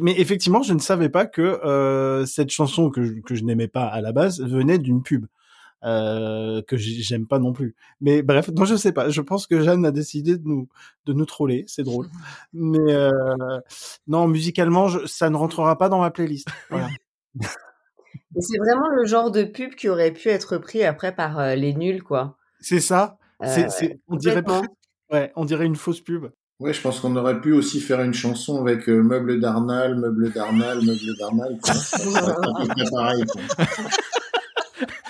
Mais 0.01 0.19
effectivement, 0.19 0.63
je 0.63 0.73
ne 0.73 0.79
savais 0.79 1.09
pas 1.09 1.25
que 1.27 1.41
euh, 1.41 2.25
cette 2.25 2.49
chanson 2.49 2.89
que 2.89 3.03
je, 3.03 3.13
que 3.21 3.35
je 3.35 3.43
n'aimais 3.43 3.69
pas 3.69 3.85
à 3.85 4.01
la 4.01 4.11
base 4.11 4.41
venait 4.41 4.79
d'une 4.79 5.01
pub 5.03 5.27
euh, 5.83 6.61
que 6.67 6.75
j'ai- 6.77 7.01
j'aime 7.01 7.27
pas 7.27 7.39
non 7.39 7.53
plus. 7.53 7.75
Mais 8.01 8.21
bref, 8.21 8.49
non, 8.49 8.65
je 8.65 8.75
sais 8.75 8.91
pas. 8.91 9.09
Je 9.09 9.21
pense 9.21 9.45
que 9.47 9.61
Jeanne 9.61 9.85
a 9.85 9.91
décidé 9.91 10.37
de 10.37 10.47
nous 10.47 10.67
de 11.05 11.13
nous 11.13 11.25
troller. 11.25 11.63
C'est 11.67 11.83
drôle. 11.83 12.07
Mais 12.53 12.93
euh, 12.93 13.11
non, 14.07 14.27
musicalement, 14.27 14.87
je- 14.87 15.05
ça 15.05 15.29
ne 15.29 15.35
rentrera 15.35 15.77
pas 15.77 15.89
dans 15.89 15.99
ma 15.99 16.11
playlist. 16.11 16.47
Voilà. 16.69 16.87
C'est 18.39 18.57
vraiment 18.57 18.87
le 18.89 19.05
genre 19.05 19.31
de 19.31 19.43
pub 19.43 19.73
qui 19.75 19.89
aurait 19.89 20.11
pu 20.11 20.29
être 20.29 20.57
pris 20.57 20.83
après 20.83 21.15
par 21.15 21.39
euh, 21.39 21.55
les 21.55 21.73
nuls, 21.73 22.03
quoi. 22.03 22.37
C'est 22.59 22.79
ça. 22.79 23.17
C'est, 23.43 23.99
on 24.07 24.15
dirait 24.15 24.43
ouais, 25.11 25.31
on 25.35 25.45
dirait 25.45 25.65
une 25.65 25.75
fausse 25.75 26.01
pub. 26.01 26.25
Ouais, 26.59 26.73
je 26.73 26.81
pense 26.81 26.99
qu'on 26.99 27.15
aurait 27.15 27.39
pu 27.39 27.53
aussi 27.53 27.79
faire 27.79 28.01
une 28.01 28.15
chanson 28.15 28.59
avec 28.59 28.89
euh, 28.89 29.03
Meuble 29.03 29.39
d'Arnal, 29.39 29.95
Meuble 29.95 30.31
d'Arnal, 30.33 30.79
Meuble 30.83 31.17
d'Arnal. 31.19 31.57
pareil. 32.91 33.23
quoi. 33.25 33.65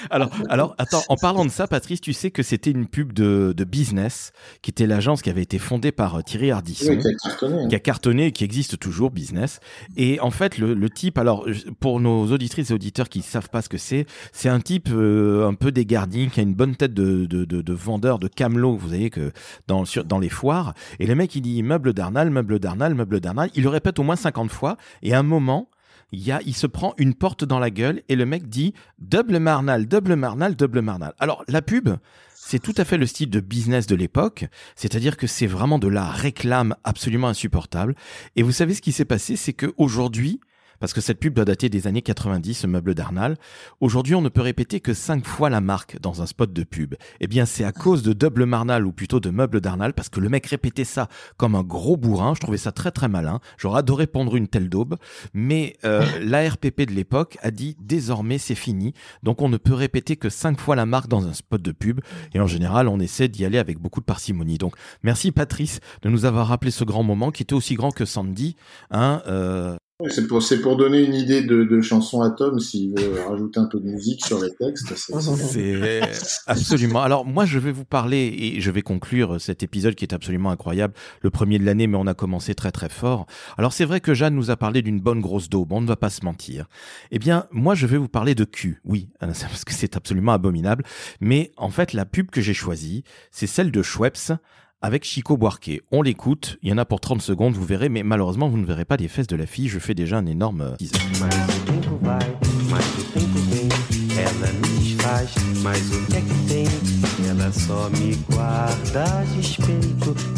Alors, 0.10 0.30
alors, 0.50 0.76
attends, 0.78 1.02
en 1.10 1.15
parlant 1.15 1.46
de 1.46 1.50
ça, 1.50 1.67
Patrice, 1.67 2.02
tu 2.02 2.13
sais 2.13 2.32
que 2.32 2.43
c'était 2.43 2.72
une 2.72 2.88
pub 2.88 3.13
de, 3.13 3.54
de 3.56 3.63
Business, 3.63 4.32
qui 4.62 4.72
était 4.72 4.88
l'agence 4.88 5.22
qui 5.22 5.30
avait 5.30 5.41
été 5.41 5.60
fondée 5.60 5.91
par 5.91 6.15
euh, 6.15 6.22
Thierry 6.22 6.52
Ardisson. 6.52 6.91
Oui, 6.93 7.00
qui 7.00 7.08
a 7.08 7.13
cartonné. 7.30 7.63
hein. 7.63 7.67
qui 7.67 7.76
a 7.76 7.80
cartonné 7.80 8.26
et 8.28 8.32
qui 8.32 8.43
existe 8.43 8.80
toujours, 8.80 9.12
Business. 9.12 9.60
Et 9.96 10.20
en 10.20 10.32
fait, 10.32 10.58
le, 10.58 10.74
le 10.74 10.89
type, 10.89 11.17
alors 11.17 11.46
pour 11.80 12.00
nos 12.00 12.32
auditrices 12.32 12.72
et 12.72 12.74
auditeurs 12.74 13.10
qui 13.10 13.22
savent 13.22 13.50
pas 13.50 13.62
ce 13.62 13.70
que 13.70 13.78
c'est, 13.78 14.06
c'est 14.32 14.50
un 14.50 14.60
type 14.60 14.89
euh, 14.91 15.48
un 15.48 15.54
peu 15.54 15.72
dégarding, 15.72 16.30
qui 16.30 16.39
a 16.39 16.43
une 16.43 16.56
bonne 16.56 16.76
tête 16.76 16.93
de, 16.93 17.26
de, 17.26 17.46
de, 17.46 17.62
de 17.62 17.74
vendeur 17.74 18.20
de 18.20 18.28
camelot, 18.28 18.78
vous 18.78 18.89
savez 18.89 19.10
que 19.10 19.32
dans, 19.67 19.86
sur, 19.86 20.04
dans 20.06 20.20
les 20.20 20.30
foires. 20.30 20.74
Et 21.00 21.06
le 21.08 21.15
mec, 21.15 21.36
il 21.36 21.41
dit 21.41 21.62
meuble 21.63 21.93
d'Arnal, 21.93 22.30
meuble 22.30 22.60
d'Arnal, 22.60 22.96
meuble 22.96 23.20
d'Arnal. 23.20 23.50
Il 23.56 23.63
le 23.63 23.70
répète 23.70 24.00
au 24.00 24.04
moins 24.04 24.15
50 24.15 24.52
fois. 24.52 24.78
Et 25.04 25.13
à 25.13 25.20
un 25.20 25.24
moment, 25.24 25.70
il, 26.12 26.20
y 26.20 26.32
a, 26.32 26.41
il 26.46 26.56
se 26.56 26.67
prend 26.67 26.93
une 26.98 27.13
porte 27.13 27.43
dans 27.43 27.60
la 27.60 27.70
gueule 27.70 28.02
et 28.10 28.15
le 28.15 28.26
mec 28.26 28.48
dit 28.48 28.74
double 29.00 29.39
marnal, 29.39 29.88
double 29.88 30.15
marnal, 30.15 30.56
double 30.56 30.82
marnal. 30.82 31.13
Alors 31.20 31.43
la 31.48 31.62
pub, 31.62 31.89
c'est 32.34 32.60
tout 32.60 32.74
à 32.78 32.86
fait 32.86 32.98
le 32.98 33.06
style 33.06 33.30
de 33.30 33.39
business 33.39 33.88
de 33.88 33.96
l'époque, 33.96 34.46
c'est-à-dire 34.76 35.17
que 35.17 35.28
c'est 35.28 35.48
vraiment 35.48 35.80
de 35.80 35.88
la 35.88 36.10
réclame 36.10 36.76
absolument 36.84 37.28
insupportable. 37.28 37.96
Et 38.36 38.43
vous 38.43 38.54
savez 38.54 38.74
ce 38.74 38.82
qui 38.82 38.93
s'est 38.93 39.06
passé, 39.06 39.36
c'est 39.36 39.54
que 39.54 39.74
aujourd'hui, 39.78 40.39
parce 40.80 40.94
que 40.94 41.02
cette 41.02 41.20
pub 41.20 41.34
doit 41.34 41.46
dater 41.46 41.70
des 41.70 41.88
années 41.88 42.02
90, 42.02 42.54
ce 42.54 42.68
meuble 42.68 42.96
d'Arnal. 42.96 43.38
Aujourd'hui, 43.80 44.16
on 44.16 44.22
ne 44.22 44.30
peut 44.30 44.42
répéter 44.42 44.80
que 44.80 44.94
cinq 44.94 45.26
fois 45.26 45.50
la 45.50 45.62
marque 45.62 46.00
dans 46.02 46.22
un 46.22 46.26
spot 46.26 46.52
de 46.52 46.63
pub. 46.63 46.96
Eh 47.20 47.28
bien, 47.28 47.46
c'est 47.46 47.63
à 47.63 47.72
cause 47.72 48.04
de 48.04 48.13
Double 48.13 48.46
Marnal, 48.46 48.86
ou 48.86 48.92
plutôt 48.92 49.20
de 49.20 49.30
meuble 49.30 49.62
d'Arnal, 49.62 49.94
parce 49.94 50.10
que 50.10 50.20
le 50.20 50.30
mec 50.30 50.46
répétait 50.48 50.84
ça 50.84 51.08
comme 51.38 51.56
un 51.56 51.63
gros 51.63 51.98
bourrin. 51.98 52.34
Je 52.36 52.40
trouvais 52.42 52.58
ça 52.58 52.72
très 52.72 52.92
très 52.92 53.08
malin. 53.08 53.40
J'aurais 53.58 53.80
adoré 53.80 54.08
pondre 54.08 54.36
une 54.36 54.48
telle 54.48 54.70
daube. 54.70 54.96
Mais 55.34 55.78
euh, 55.86 56.06
l'ARPP 56.22 56.82
de 56.82 56.94
l'époque 56.94 57.38
a 57.42 57.52
dit 57.52 57.76
désormais 57.80 58.38
c'est 58.38 58.56
fini. 58.56 58.94
Donc 59.24 59.42
on 59.42 59.50
ne 59.50 59.58
peut 59.58 59.74
répéter 59.74 60.16
que 60.16 60.30
cinq 60.30 60.60
fois 60.60 60.76
la 60.76 60.86
marque 60.86 61.08
dans 61.08 61.28
un 61.28 61.34
spot 61.34 61.62
de 61.62 61.72
pub. 61.72 62.02
Et 62.34 62.40
en 62.40 62.48
général, 62.48 62.88
on 62.88 63.00
essaie 63.00 63.28
d'y 63.28 63.46
aller 63.46 63.58
avec 63.58 63.80
beaucoup 63.80 64.00
de 64.00 64.06
parcimonie. 64.06 64.58
Donc 64.58 64.76
merci 65.04 65.32
Patrice 65.32 65.80
de 66.02 66.10
nous 66.10 66.26
avoir 66.26 66.48
rappelé 66.48 66.72
ce 66.72 66.84
grand 66.84 67.04
moment 67.04 67.32
qui 67.32 67.44
était 67.44 67.54
aussi 67.54 67.76
grand 67.76 67.92
que 67.92 68.06
Sandy. 68.06 68.56
Hein, 68.92 69.22
euh, 69.28 69.78
C'est 70.12 70.27
pour, 70.27 70.43
c'est 70.43 70.62
pour 70.62 70.77
donner 70.77 71.03
une 71.03 71.15
idée 71.15 71.41
de, 71.41 71.63
de 71.63 71.81
chanson 71.81 72.21
à 72.21 72.29
Tom 72.29 72.60
s'il 72.60 72.91
veut 72.91 73.19
rajouter 73.27 73.60
un 73.60 73.65
peu 73.65 73.79
de 73.79 73.86
musique 73.88 74.23
sur 74.23 74.39
les 74.39 74.53
textes. 74.53 74.95
c'est- 74.95 75.19
c'est- 75.19 76.13
C'est 76.13 76.39
absolument. 76.45 77.01
Alors 77.01 77.25
moi, 77.25 77.45
je 77.45 77.57
vais 77.57 77.71
vous 77.71 77.83
parler 77.83 78.31
et 78.38 78.62
je 78.62 78.69
vais 78.69 78.83
conclure 78.83 79.41
cet 79.41 79.63
épisode 79.63 79.95
qui 79.95 80.05
est 80.05 80.13
absolument 80.13 80.51
incroyable, 80.51 80.93
le 81.23 81.31
premier 81.31 81.57
de 81.57 81.65
l'année, 81.65 81.88
mais 81.88 81.97
on 81.97 82.05
a 82.05 82.13
commencé 82.13 82.53
très 82.53 82.71
très 82.71 82.89
fort. 82.89 83.25
Alors 83.57 83.73
c'est 83.73 83.86
vrai 83.86 83.99
que 83.99 84.13
Jeanne 84.13 84.36
nous 84.36 84.51
a 84.51 84.55
parlé 84.55 84.83
d'une 84.83 84.99
bonne 84.99 85.19
grosse 85.19 85.49
daube, 85.49 85.71
on 85.73 85.81
ne 85.81 85.88
va 85.88 85.95
pas 85.95 86.12
se 86.12 86.23
mentir. 86.23 86.67
Eh 87.10 87.17
bien, 87.17 87.47
moi, 87.51 87.73
je 87.73 87.88
vais 87.88 87.97
vous 87.97 88.07
parler 88.07 88.36
de 88.36 88.43
cul. 88.43 88.79
Oui, 88.86 89.10
parce 89.19 89.65
que 89.65 89.73
c'est 89.73 89.97
absolument 89.97 90.33
abominable. 90.33 90.83
Mais 91.21 91.51
en 91.57 91.71
fait, 91.71 91.93
la 91.93 92.05
pub 92.05 92.29
que 92.29 92.39
j'ai 92.41 92.53
choisie, 92.53 93.03
c'est 93.31 93.47
celle 93.47 93.71
de 93.71 93.81
Schweppes 93.81 94.33
avec 94.82 95.04
Chico 95.04 95.38
Buarque. 95.38 95.82
On 95.92 96.02
l'écoute, 96.02 96.58
il 96.62 96.70
y 96.70 96.74
en 96.74 96.78
a 96.78 96.86
pour 96.86 97.00
30 97.00 97.22
secondes, 97.22 97.54
vous 97.54 97.66
verrez, 97.66 97.90
mais 97.90 98.04
malheureusement, 98.04 98.50
vous 98.50 98.58
ne 98.58 98.66
verrez 98.66 98.86
pas 98.86 98.98
les 98.98 99.08
fesses 99.08 99.28
de 99.28 99.36
la 99.36 99.46
fille. 99.46 99.68
Je 99.68 99.80
fais 99.80 99.96
déjà 99.96 100.18
un 100.18 100.26
énorme 100.26 100.62
euh, 100.62 100.76
teaser. 100.76 100.98
O 101.00 101.20
o 101.20 101.36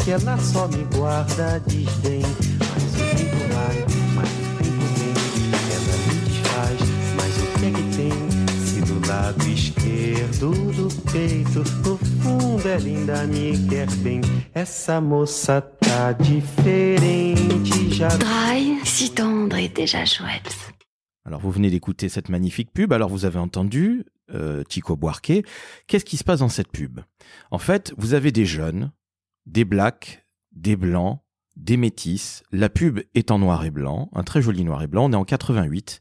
o 0.00 0.18
o 2.66 3.04
o 7.66 7.90
do 8.90 9.06
lado 9.06 9.48
esquerdo 9.48 10.50
do 10.72 10.88
peito, 11.12 11.62
no 11.84 11.99
fundo 12.60 12.68
ela 12.68 12.84
ainda 12.84 13.26
me 13.26 13.68
quer 13.68 13.90
bem. 13.96 14.20
Essa 14.54 15.00
moça 15.00 15.60
tá 15.60 16.12
diferente, 16.12 17.90
já 17.90 18.08
Dry, 18.08 18.84
si 18.84 19.10
tendre 19.10 19.56
et 19.56 19.68
déjà 19.68 20.04
chouette. 20.04 20.56
Alors 21.24 21.40
vous 21.40 21.50
venez 21.50 21.70
d'écouter 21.70 22.08
cette 22.08 22.28
magnifique 22.28 22.72
pub, 22.72 22.92
alors 22.92 23.08
vous 23.08 23.24
avez 23.24 23.38
entendu 23.38 24.04
euh, 24.30 24.62
Chico 24.68 24.96
Buarque. 24.96 25.42
Qu'est-ce 25.86 26.04
qui 26.04 26.16
se 26.16 26.24
passe 26.24 26.40
dans 26.40 26.48
cette 26.48 26.70
pub? 26.70 27.00
En 27.50 27.58
fait, 27.58 27.92
vous 27.96 28.14
avez 28.14 28.32
des 28.32 28.46
jeunes, 28.46 28.92
des 29.46 29.64
blacks, 29.64 30.24
des 30.52 30.76
blancs, 30.76 31.20
des 31.56 31.76
métis. 31.76 32.42
La 32.52 32.68
pub 32.68 33.00
est 33.14 33.30
en 33.30 33.38
noir 33.38 33.64
et 33.64 33.70
blanc, 33.70 34.10
un 34.14 34.22
très 34.22 34.40
joli 34.40 34.64
noir 34.64 34.82
et 34.82 34.86
blanc. 34.86 35.06
On 35.06 35.12
est 35.12 35.16
en 35.16 35.24
88, 35.24 36.00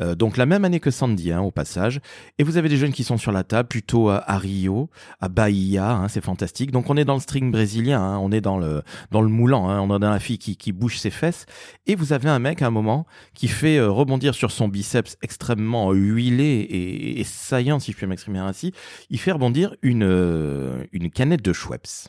euh, 0.00 0.14
donc 0.14 0.36
la 0.36 0.46
même 0.46 0.64
année 0.64 0.80
que 0.80 0.90
Sandy, 0.90 1.32
hein, 1.32 1.40
au 1.40 1.50
passage. 1.50 2.00
Et 2.38 2.44
vous 2.44 2.56
avez 2.56 2.68
des 2.68 2.76
jeunes 2.76 2.92
qui 2.92 3.04
sont 3.04 3.16
sur 3.16 3.32
la 3.32 3.44
table, 3.44 3.68
plutôt 3.68 4.10
à, 4.10 4.38
Rio, 4.38 4.90
à 5.20 5.28
Bahia, 5.28 5.90
hein, 5.90 6.08
c'est 6.08 6.22
fantastique. 6.22 6.70
Donc 6.70 6.90
on 6.90 6.96
est 6.96 7.04
dans 7.04 7.14
le 7.14 7.20
string 7.20 7.50
brésilien, 7.50 8.00
hein, 8.00 8.18
on 8.18 8.30
est 8.30 8.40
dans 8.40 8.58
le 8.58 8.82
dans 9.10 9.22
le 9.22 9.28
moulant, 9.28 9.68
on 9.82 9.98
dans 9.98 10.10
la 10.10 10.20
fille 10.20 10.38
qui, 10.38 10.56
qui 10.56 10.72
bouge 10.72 10.98
ses 10.98 11.10
fesses. 11.10 11.46
Et 11.86 11.94
vous 11.94 12.12
avez 12.12 12.28
un 12.28 12.38
mec 12.38 12.62
à 12.62 12.66
un 12.66 12.70
moment 12.70 13.06
qui 13.34 13.48
fait 13.48 13.78
euh, 13.78 13.90
rebondir 13.90 14.34
sur 14.34 14.50
son 14.50 14.68
biceps 14.68 15.16
extrêmement 15.22 15.92
euh, 15.92 15.94
huilé 15.94 16.66
et, 17.18 17.24
saillant, 17.24 17.78
si 17.78 17.92
je 17.92 17.96
puis 17.96 18.06
m'exprimer 18.06 18.38
ainsi. 18.38 18.72
Il 19.10 19.18
fait 19.18 19.32
rebondir 19.32 19.74
une 19.82 20.02
une 20.92 21.10
canette 21.10 21.42
de 21.42 21.52
Schweppes. 21.52 22.08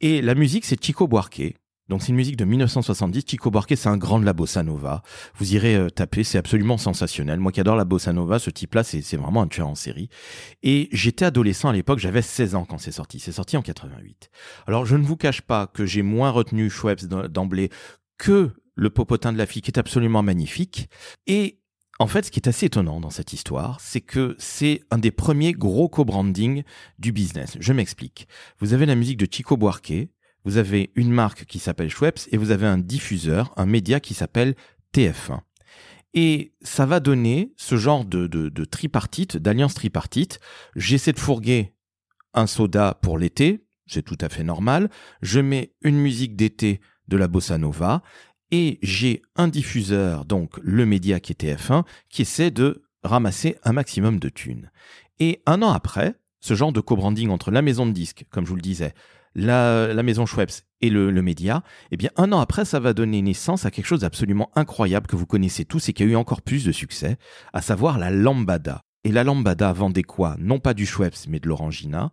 Et 0.00 0.20
la 0.20 0.34
musique, 0.34 0.64
c'est 0.64 0.82
Chico 0.82 1.06
Buarque. 1.06 1.54
Donc 1.92 2.00
c'est 2.00 2.08
une 2.08 2.16
musique 2.16 2.38
de 2.38 2.46
1970. 2.46 3.24
Chico 3.28 3.50
Buarque, 3.50 3.74
c'est 3.76 3.90
un 3.90 3.98
grand 3.98 4.18
de 4.18 4.24
la 4.24 4.32
bossa 4.32 4.62
nova. 4.62 5.02
Vous 5.36 5.54
irez 5.54 5.76
euh, 5.76 5.90
taper, 5.90 6.24
c'est 6.24 6.38
absolument 6.38 6.78
sensationnel. 6.78 7.38
Moi 7.38 7.52
qui 7.52 7.60
adore 7.60 7.76
la 7.76 7.84
bossa 7.84 8.14
nova, 8.14 8.38
ce 8.38 8.48
type-là, 8.48 8.82
c'est 8.82 9.02
vraiment 9.18 9.42
un 9.42 9.46
tueur 9.46 9.68
en 9.68 9.74
série. 9.74 10.08
Et 10.62 10.88
j'étais 10.90 11.26
adolescent 11.26 11.68
à 11.68 11.74
l'époque, 11.74 11.98
j'avais 11.98 12.22
16 12.22 12.54
ans 12.54 12.64
quand 12.64 12.78
c'est 12.78 12.92
sorti. 12.92 13.20
C'est 13.20 13.30
sorti 13.32 13.58
en 13.58 13.62
88. 13.62 14.30
Alors 14.66 14.86
je 14.86 14.96
ne 14.96 15.04
vous 15.04 15.18
cache 15.18 15.42
pas 15.42 15.66
que 15.66 15.84
j'ai 15.84 16.00
moins 16.00 16.30
retenu 16.30 16.70
Schweppes 16.70 17.04
d'em- 17.04 17.28
d'emblée 17.28 17.68
que 18.16 18.52
le 18.74 18.88
popotin 18.88 19.30
de 19.34 19.36
la 19.36 19.44
fille 19.44 19.60
qui 19.60 19.70
est 19.70 19.78
absolument 19.78 20.22
magnifique. 20.22 20.88
Et 21.26 21.58
en 21.98 22.06
fait, 22.06 22.24
ce 22.24 22.30
qui 22.30 22.40
est 22.40 22.48
assez 22.48 22.64
étonnant 22.64 23.00
dans 23.00 23.10
cette 23.10 23.34
histoire, 23.34 23.78
c'est 23.80 24.00
que 24.00 24.34
c'est 24.38 24.80
un 24.90 24.96
des 24.96 25.10
premiers 25.10 25.52
gros 25.52 25.90
co-branding 25.90 26.62
du 26.98 27.12
business. 27.12 27.58
Je 27.60 27.74
m'explique. 27.74 28.28
Vous 28.60 28.72
avez 28.72 28.86
la 28.86 28.94
musique 28.94 29.18
de 29.18 29.28
Chico 29.30 29.58
Buarque, 29.58 29.92
vous 30.44 30.56
avez 30.56 30.90
une 30.94 31.12
marque 31.12 31.44
qui 31.44 31.58
s'appelle 31.58 31.90
Schweppes 31.90 32.20
et 32.30 32.36
vous 32.36 32.50
avez 32.50 32.66
un 32.66 32.78
diffuseur, 32.78 33.52
un 33.56 33.66
média 33.66 34.00
qui 34.00 34.14
s'appelle 34.14 34.54
TF1. 34.94 35.40
Et 36.14 36.52
ça 36.60 36.84
va 36.84 37.00
donner 37.00 37.52
ce 37.56 37.76
genre 37.76 38.04
de, 38.04 38.26
de, 38.26 38.48
de 38.48 38.64
tripartite, 38.64 39.36
d'alliance 39.36 39.74
tripartite. 39.74 40.40
J'essaie 40.76 41.12
de 41.12 41.18
fourguer 41.18 41.74
un 42.34 42.46
soda 42.46 42.98
pour 43.00 43.18
l'été, 43.18 43.64
c'est 43.86 44.02
tout 44.02 44.18
à 44.20 44.28
fait 44.28 44.44
normal. 44.44 44.90
Je 45.22 45.40
mets 45.40 45.74
une 45.82 45.98
musique 45.98 46.36
d'été 46.36 46.80
de 47.08 47.16
la 47.16 47.28
bossa 47.28 47.58
nova 47.58 48.02
et 48.50 48.78
j'ai 48.82 49.22
un 49.36 49.48
diffuseur, 49.48 50.24
donc 50.24 50.58
le 50.62 50.84
média 50.84 51.20
qui 51.20 51.32
est 51.32 51.42
TF1, 51.42 51.84
qui 52.10 52.22
essaie 52.22 52.50
de 52.50 52.82
ramasser 53.02 53.56
un 53.64 53.72
maximum 53.72 54.18
de 54.18 54.28
thunes. 54.28 54.70
Et 55.18 55.42
un 55.46 55.62
an 55.62 55.72
après, 55.72 56.14
ce 56.40 56.54
genre 56.54 56.72
de 56.72 56.80
co-branding 56.80 57.30
entre 57.30 57.50
la 57.50 57.62
maison 57.62 57.86
de 57.86 57.92
disques, 57.92 58.26
comme 58.30 58.44
je 58.44 58.50
vous 58.50 58.56
le 58.56 58.62
disais, 58.62 58.94
la, 59.34 59.92
la 59.92 60.02
maison 60.02 60.26
Schweppes 60.26 60.62
et 60.80 60.90
le, 60.90 61.10
le 61.10 61.22
média, 61.22 61.62
eh 61.90 61.96
bien 61.96 62.10
un 62.16 62.32
an 62.32 62.40
après, 62.40 62.64
ça 62.64 62.80
va 62.80 62.92
donner 62.92 63.22
naissance 63.22 63.64
à 63.64 63.70
quelque 63.70 63.86
chose 63.86 64.00
d'absolument 64.00 64.50
incroyable 64.56 65.06
que 65.06 65.16
vous 65.16 65.26
connaissez 65.26 65.64
tous 65.64 65.88
et 65.88 65.92
qui 65.92 66.02
a 66.02 66.06
eu 66.06 66.16
encore 66.16 66.42
plus 66.42 66.64
de 66.64 66.72
succès, 66.72 67.16
à 67.52 67.62
savoir 67.62 67.98
la 67.98 68.10
lambada. 68.10 68.82
Et 69.04 69.10
la 69.10 69.24
lambada 69.24 69.72
vendait 69.72 70.04
quoi? 70.04 70.36
Non 70.38 70.60
pas 70.60 70.74
du 70.74 70.86
Schweppes, 70.86 71.26
mais 71.28 71.40
de 71.40 71.48
l'orangina, 71.48 72.12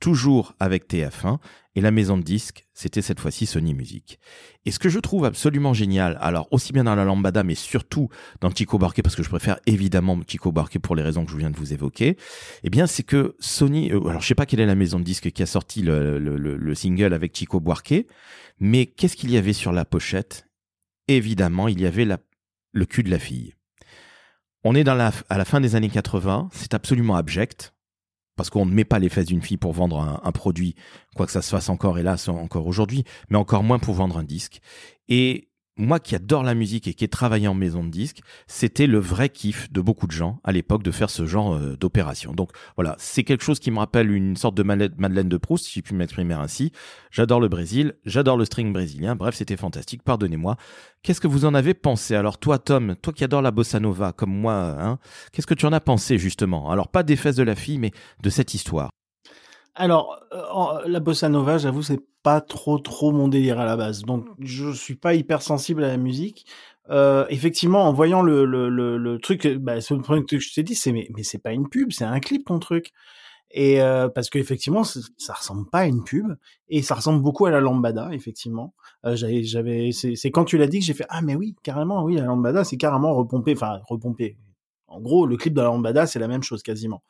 toujours 0.00 0.54
avec 0.58 0.88
TF1, 0.92 1.38
et 1.76 1.80
la 1.80 1.92
maison 1.92 2.16
de 2.18 2.22
disques, 2.22 2.66
c'était 2.74 3.00
cette 3.02 3.20
fois-ci 3.20 3.46
Sony 3.46 3.74
Music. 3.74 4.18
Et 4.66 4.72
ce 4.72 4.80
que 4.80 4.88
je 4.88 4.98
trouve 4.98 5.24
absolument 5.24 5.72
génial, 5.72 6.18
alors 6.20 6.48
aussi 6.50 6.72
bien 6.72 6.82
dans 6.84 6.96
la 6.96 7.04
lambada, 7.04 7.44
mais 7.44 7.54
surtout 7.54 8.08
dans 8.40 8.50
Chico 8.50 8.76
Buarque, 8.78 9.02
parce 9.02 9.14
que 9.14 9.22
je 9.22 9.28
préfère 9.28 9.60
évidemment 9.66 10.18
Chico 10.26 10.50
Buarque 10.50 10.80
pour 10.80 10.96
les 10.96 11.02
raisons 11.04 11.24
que 11.24 11.30
je 11.30 11.36
viens 11.36 11.50
de 11.50 11.56
vous 11.56 11.72
évoquer, 11.72 12.16
eh 12.64 12.70
bien 12.70 12.88
c'est 12.88 13.04
que 13.04 13.36
Sony, 13.38 13.92
euh, 13.92 14.00
alors 14.08 14.20
je 14.20 14.26
sais 14.26 14.34
pas 14.34 14.46
quelle 14.46 14.58
est 14.60 14.66
la 14.66 14.74
maison 14.74 14.98
de 14.98 15.04
disques 15.04 15.30
qui 15.30 15.42
a 15.44 15.46
sorti 15.46 15.82
le, 15.82 16.18
le- 16.18 16.36
le- 16.36 16.56
le 16.56 16.74
single 16.74 17.12
avec 17.14 17.36
Chico 17.36 17.60
Buarque, 17.60 18.04
mais 18.58 18.86
qu'est-ce 18.86 19.14
qu'il 19.14 19.30
y 19.30 19.36
avait 19.36 19.52
sur 19.52 19.70
la 19.70 19.84
pochette? 19.84 20.48
Évidemment, 21.06 21.68
il 21.68 21.80
y 21.80 21.86
avait 21.86 22.06
le 22.72 22.84
cul 22.86 23.02
de 23.04 23.10
la 23.10 23.18
fille. 23.20 23.54
On 24.64 24.74
est 24.74 24.86
à 24.88 24.94
la 24.94 25.44
fin 25.44 25.60
des 25.60 25.74
années 25.76 25.88
80, 25.88 26.48
c'est 26.52 26.74
absolument 26.74 27.16
abject, 27.16 27.72
parce 28.40 28.48
qu'on 28.48 28.64
ne 28.64 28.72
met 28.72 28.86
pas 28.86 28.98
les 28.98 29.10
fesses 29.10 29.26
d'une 29.26 29.42
fille 29.42 29.58
pour 29.58 29.74
vendre 29.74 30.00
un, 30.00 30.18
un 30.24 30.32
produit, 30.32 30.74
quoi 31.14 31.26
que 31.26 31.32
ça 31.32 31.42
se 31.42 31.50
fasse 31.50 31.68
encore, 31.68 31.98
hélas, 31.98 32.26
encore 32.30 32.66
aujourd'hui, 32.66 33.04
mais 33.28 33.36
encore 33.36 33.62
moins 33.62 33.78
pour 33.78 33.92
vendre 33.92 34.16
un 34.16 34.24
disque. 34.24 34.62
Et 35.10 35.49
moi 35.80 35.98
qui 35.98 36.14
adore 36.14 36.42
la 36.42 36.54
musique 36.54 36.86
et 36.86 36.94
qui 36.94 37.04
ai 37.04 37.08
travaillé 37.08 37.48
en 37.48 37.54
maison 37.54 37.82
de 37.82 37.90
disques, 37.90 38.20
c'était 38.46 38.86
le 38.86 38.98
vrai 38.98 39.28
kiff 39.28 39.72
de 39.72 39.80
beaucoup 39.80 40.06
de 40.06 40.12
gens 40.12 40.38
à 40.44 40.52
l'époque 40.52 40.82
de 40.82 40.90
faire 40.90 41.10
ce 41.10 41.26
genre 41.26 41.54
euh, 41.54 41.76
d'opération. 41.76 42.32
Donc 42.32 42.50
voilà, 42.76 42.94
c'est 42.98 43.24
quelque 43.24 43.42
chose 43.42 43.58
qui 43.58 43.70
me 43.70 43.78
rappelle 43.78 44.10
une 44.10 44.36
sorte 44.36 44.54
de 44.54 44.62
Madeleine 44.62 45.28
de 45.28 45.36
Proust, 45.36 45.64
si 45.64 45.80
je 45.80 45.84
puis 45.84 45.94
m'exprimer 45.94 46.34
ainsi. 46.34 46.72
J'adore 47.10 47.40
le 47.40 47.48
Brésil, 47.48 47.94
j'adore 48.04 48.36
le 48.36 48.44
string 48.44 48.72
brésilien, 48.72 49.16
bref, 49.16 49.34
c'était 49.34 49.56
fantastique, 49.56 50.02
pardonnez-moi. 50.02 50.56
Qu'est-ce 51.02 51.20
que 51.20 51.28
vous 51.28 51.44
en 51.44 51.54
avez 51.54 51.74
pensé? 51.74 52.14
Alors 52.14 52.38
toi, 52.38 52.58
Tom, 52.58 52.94
toi 53.00 53.12
qui 53.12 53.24
adore 53.24 53.42
la 53.42 53.50
bossa 53.50 53.80
nova 53.80 54.12
comme 54.12 54.34
moi, 54.34 54.76
hein, 54.78 54.98
qu'est-ce 55.32 55.46
que 55.46 55.54
tu 55.54 55.66
en 55.66 55.72
as 55.72 55.80
pensé 55.80 56.18
justement? 56.18 56.70
Alors 56.70 56.88
pas 56.88 57.02
des 57.02 57.16
fesses 57.16 57.36
de 57.36 57.42
la 57.42 57.56
fille, 57.56 57.78
mais 57.78 57.92
de 58.22 58.30
cette 58.30 58.54
histoire. 58.54 58.90
Alors, 59.80 60.20
euh, 60.34 60.86
la 60.86 61.00
bossa 61.00 61.30
nova, 61.30 61.56
j'avoue, 61.56 61.82
c'est 61.82 62.00
pas 62.22 62.42
trop 62.42 62.78
trop 62.78 63.12
mon 63.12 63.28
délire 63.28 63.58
à 63.58 63.64
la 63.64 63.76
base. 63.78 64.02
Donc, 64.02 64.26
je 64.38 64.72
suis 64.72 64.94
pas 64.94 65.14
hyper 65.14 65.40
sensible 65.40 65.82
à 65.84 65.88
la 65.88 65.96
musique. 65.96 66.44
Euh, 66.90 67.24
effectivement, 67.30 67.84
en 67.88 67.92
voyant 67.94 68.20
le, 68.20 68.44
le, 68.44 68.68
le, 68.68 68.98
le 68.98 69.18
truc, 69.18 69.46
euh, 69.46 69.58
bah, 69.58 69.80
c'est 69.80 69.94
le 69.94 70.02
premier 70.02 70.20
truc 70.26 70.40
que 70.40 70.44
je 70.44 70.52
t'ai 70.52 70.62
dit, 70.62 70.74
c'est 70.74 70.92
mais, 70.92 71.08
mais 71.16 71.22
c'est 71.22 71.38
pas 71.38 71.52
une 71.52 71.66
pub, 71.68 71.92
c'est 71.92 72.04
un 72.04 72.20
clip 72.20 72.44
ton 72.46 72.58
truc. 72.58 72.90
Et 73.52 73.80
euh, 73.82 74.08
parce 74.08 74.30
qu'effectivement, 74.30 74.84
c'est- 74.84 75.00
ça 75.18 75.34
ressemble 75.34 75.68
pas 75.70 75.80
à 75.80 75.86
une 75.86 76.04
pub 76.04 76.26
et 76.68 76.82
ça 76.82 76.94
ressemble 76.96 77.22
beaucoup 77.22 77.46
à 77.46 77.50
la 77.52 77.60
lambada, 77.60 78.10
effectivement. 78.12 78.74
Euh, 79.06 79.16
j'avais, 79.16 79.90
c'est 79.92 80.30
quand 80.32 80.44
tu 80.44 80.58
l'as 80.58 80.66
dit 80.68 80.80
que 80.80 80.84
j'ai 80.86 80.94
fait 80.94 81.06
ah 81.10 81.22
mais 81.22 81.36
oui, 81.36 81.56
carrément, 81.62 82.04
oui, 82.04 82.16
la 82.16 82.24
lambada, 82.24 82.64
c'est 82.64 82.76
carrément 82.78 83.14
repompé, 83.14 83.52
enfin 83.54 83.80
repompé. 83.88 84.36
En 84.88 85.00
gros, 85.00 85.26
le 85.26 85.36
clip 85.36 85.54
de 85.54 85.60
la 85.60 85.68
lambada, 85.68 86.06
c'est 86.06 86.18
la 86.18 86.28
même 86.28 86.42
chose 86.42 86.62
quasiment. 86.62 87.02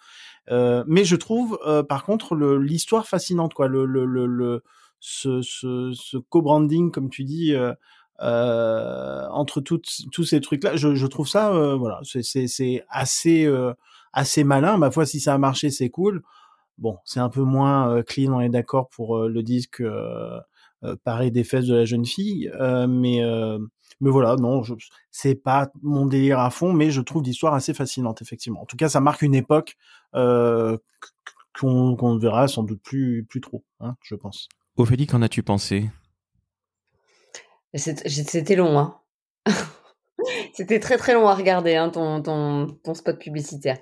Euh, 0.50 0.84
mais 0.86 1.04
je 1.04 1.16
trouve, 1.16 1.58
euh, 1.66 1.82
par 1.82 2.04
contre, 2.04 2.34
l'histoire 2.36 3.06
fascinante, 3.06 3.54
quoi. 3.54 3.68
Le, 3.68 4.62
ce, 5.00 6.16
co-branding, 6.28 6.90
comme 6.90 7.10
tu 7.10 7.24
dis, 7.24 7.54
euh, 7.54 9.26
entre 9.30 9.60
toutes, 9.60 9.88
tous 10.12 10.24
ces 10.24 10.40
trucs-là, 10.40 10.76
je, 10.76 11.06
trouve 11.06 11.28
ça, 11.28 11.50
voilà, 11.76 12.00
c'est- 12.04 12.84
assez, 12.90 13.48
assez 14.12 14.44
malin. 14.44 14.76
Ma 14.78 14.90
foi, 14.90 15.06
si 15.06 15.20
ça 15.20 15.34
a 15.34 15.38
marché, 15.38 15.70
c'est 15.70 15.90
cool. 15.90 16.22
Bon, 16.78 16.98
c'est 17.04 17.20
un 17.20 17.30
peu 17.30 17.42
moins 17.42 18.02
clean, 18.04 18.32
on 18.34 18.40
est 18.40 18.48
d'accord 18.50 18.88
pour 18.90 19.20
le 19.20 19.42
disque 19.42 19.82
pareil 21.04 21.30
des 21.30 21.44
fesses 21.44 21.66
de 21.66 21.74
la 21.74 21.84
jeune 21.84 22.06
fille, 22.06 22.50
mais 22.88 23.22
mais 24.02 24.10
voilà, 24.10 24.36
non, 24.36 24.62
c'est 25.10 25.34
pas 25.34 25.70
mon 25.82 26.06
délire 26.06 26.38
à 26.40 26.48
fond, 26.50 26.72
mais 26.72 26.90
je 26.90 27.02
trouve 27.02 27.22
l'histoire 27.22 27.52
assez 27.54 27.74
fascinante, 27.74 28.22
effectivement. 28.22 28.62
En 28.62 28.64
tout 28.64 28.76
cas, 28.78 28.88
ça 28.88 29.00
marque 29.00 29.20
une 29.22 29.34
époque 29.34 29.76
euh, 30.14 30.76
qu'on 31.58 31.96
qu'on 31.96 32.14
ne 32.14 32.20
verra 32.20 32.48
sans 32.48 32.62
doute 32.62 32.82
plus 32.82 33.24
plus 33.28 33.40
trop, 33.40 33.64
hein, 33.80 33.96
je 34.02 34.14
pense. 34.14 34.48
Ophélie, 34.76 35.06
qu'en 35.06 35.22
as-tu 35.22 35.42
pensé? 35.42 35.90
C'est- 37.74 38.06
j'ai- 38.08 38.24
C'était 38.24 38.56
long, 38.56 38.78
hein. 38.78 38.96
C'était 40.54 40.80
très 40.80 40.96
très 40.96 41.14
long 41.14 41.28
à 41.28 41.34
regarder, 41.34 41.76
hein, 41.76 41.88
ton, 41.90 42.22
ton, 42.22 42.66
ton 42.84 42.94
spot 42.94 43.18
publicitaire. 43.18 43.78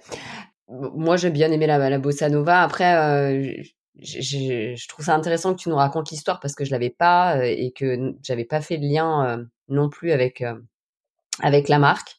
Moi, 0.69 1.17
j'ai 1.17 1.31
bien 1.31 1.51
aimé 1.51 1.67
la, 1.67 1.91
la 1.91 1.99
bossa 1.99 2.29
nova. 2.29 2.63
Après, 2.63 2.95
euh, 2.97 3.63
je 4.01 4.89
trouve 4.89 5.05
ça 5.05 5.15
intéressant 5.15 5.55
que 5.55 5.61
tu 5.61 5.69
nous 5.71 5.77
racontes 5.77 6.11
l'histoire 6.11 6.41
parce 6.41 6.55
que 6.55 6.65
je 6.65 6.71
l'avais 6.71 6.91
pas 6.91 7.39
euh, 7.39 7.43
et 7.45 7.73
que 7.73 8.15
j'avais 8.23 8.45
pas 8.45 8.61
fait 8.61 8.77
le 8.77 8.87
lien 8.87 9.27
euh, 9.39 9.45
non 9.69 9.89
plus 9.89 10.13
avec 10.13 10.43
euh, 10.43 10.55
avec 11.41 11.69
la 11.69 11.79
marque 11.79 12.18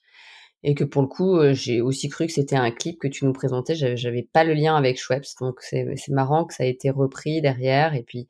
et 0.64 0.76
que 0.76 0.84
pour 0.84 1.02
le 1.02 1.08
coup, 1.08 1.38
euh, 1.38 1.54
j'ai 1.54 1.82
aussi 1.82 2.10
cru 2.10 2.28
que 2.28 2.34
c'était 2.34 2.56
un 2.56 2.72
clip 2.72 3.00
que 3.00 3.08
tu 3.08 3.26
nous 3.26 3.34
présentais. 3.34 3.76
J'avais, 3.76 4.24
pas 4.24 4.44
le 4.44 4.54
lien 4.54 4.76
avec 4.76 4.98
Schweppes, 5.00 5.26
donc 5.40 5.62
c'est 5.62 5.86
marrant 6.10 6.46
que 6.46 6.54
ça 6.54 6.64
a 6.64 6.68
été 6.68 6.90
repris 6.90 7.42
derrière 7.42 7.96
et 7.96 8.04
puis 8.04 8.28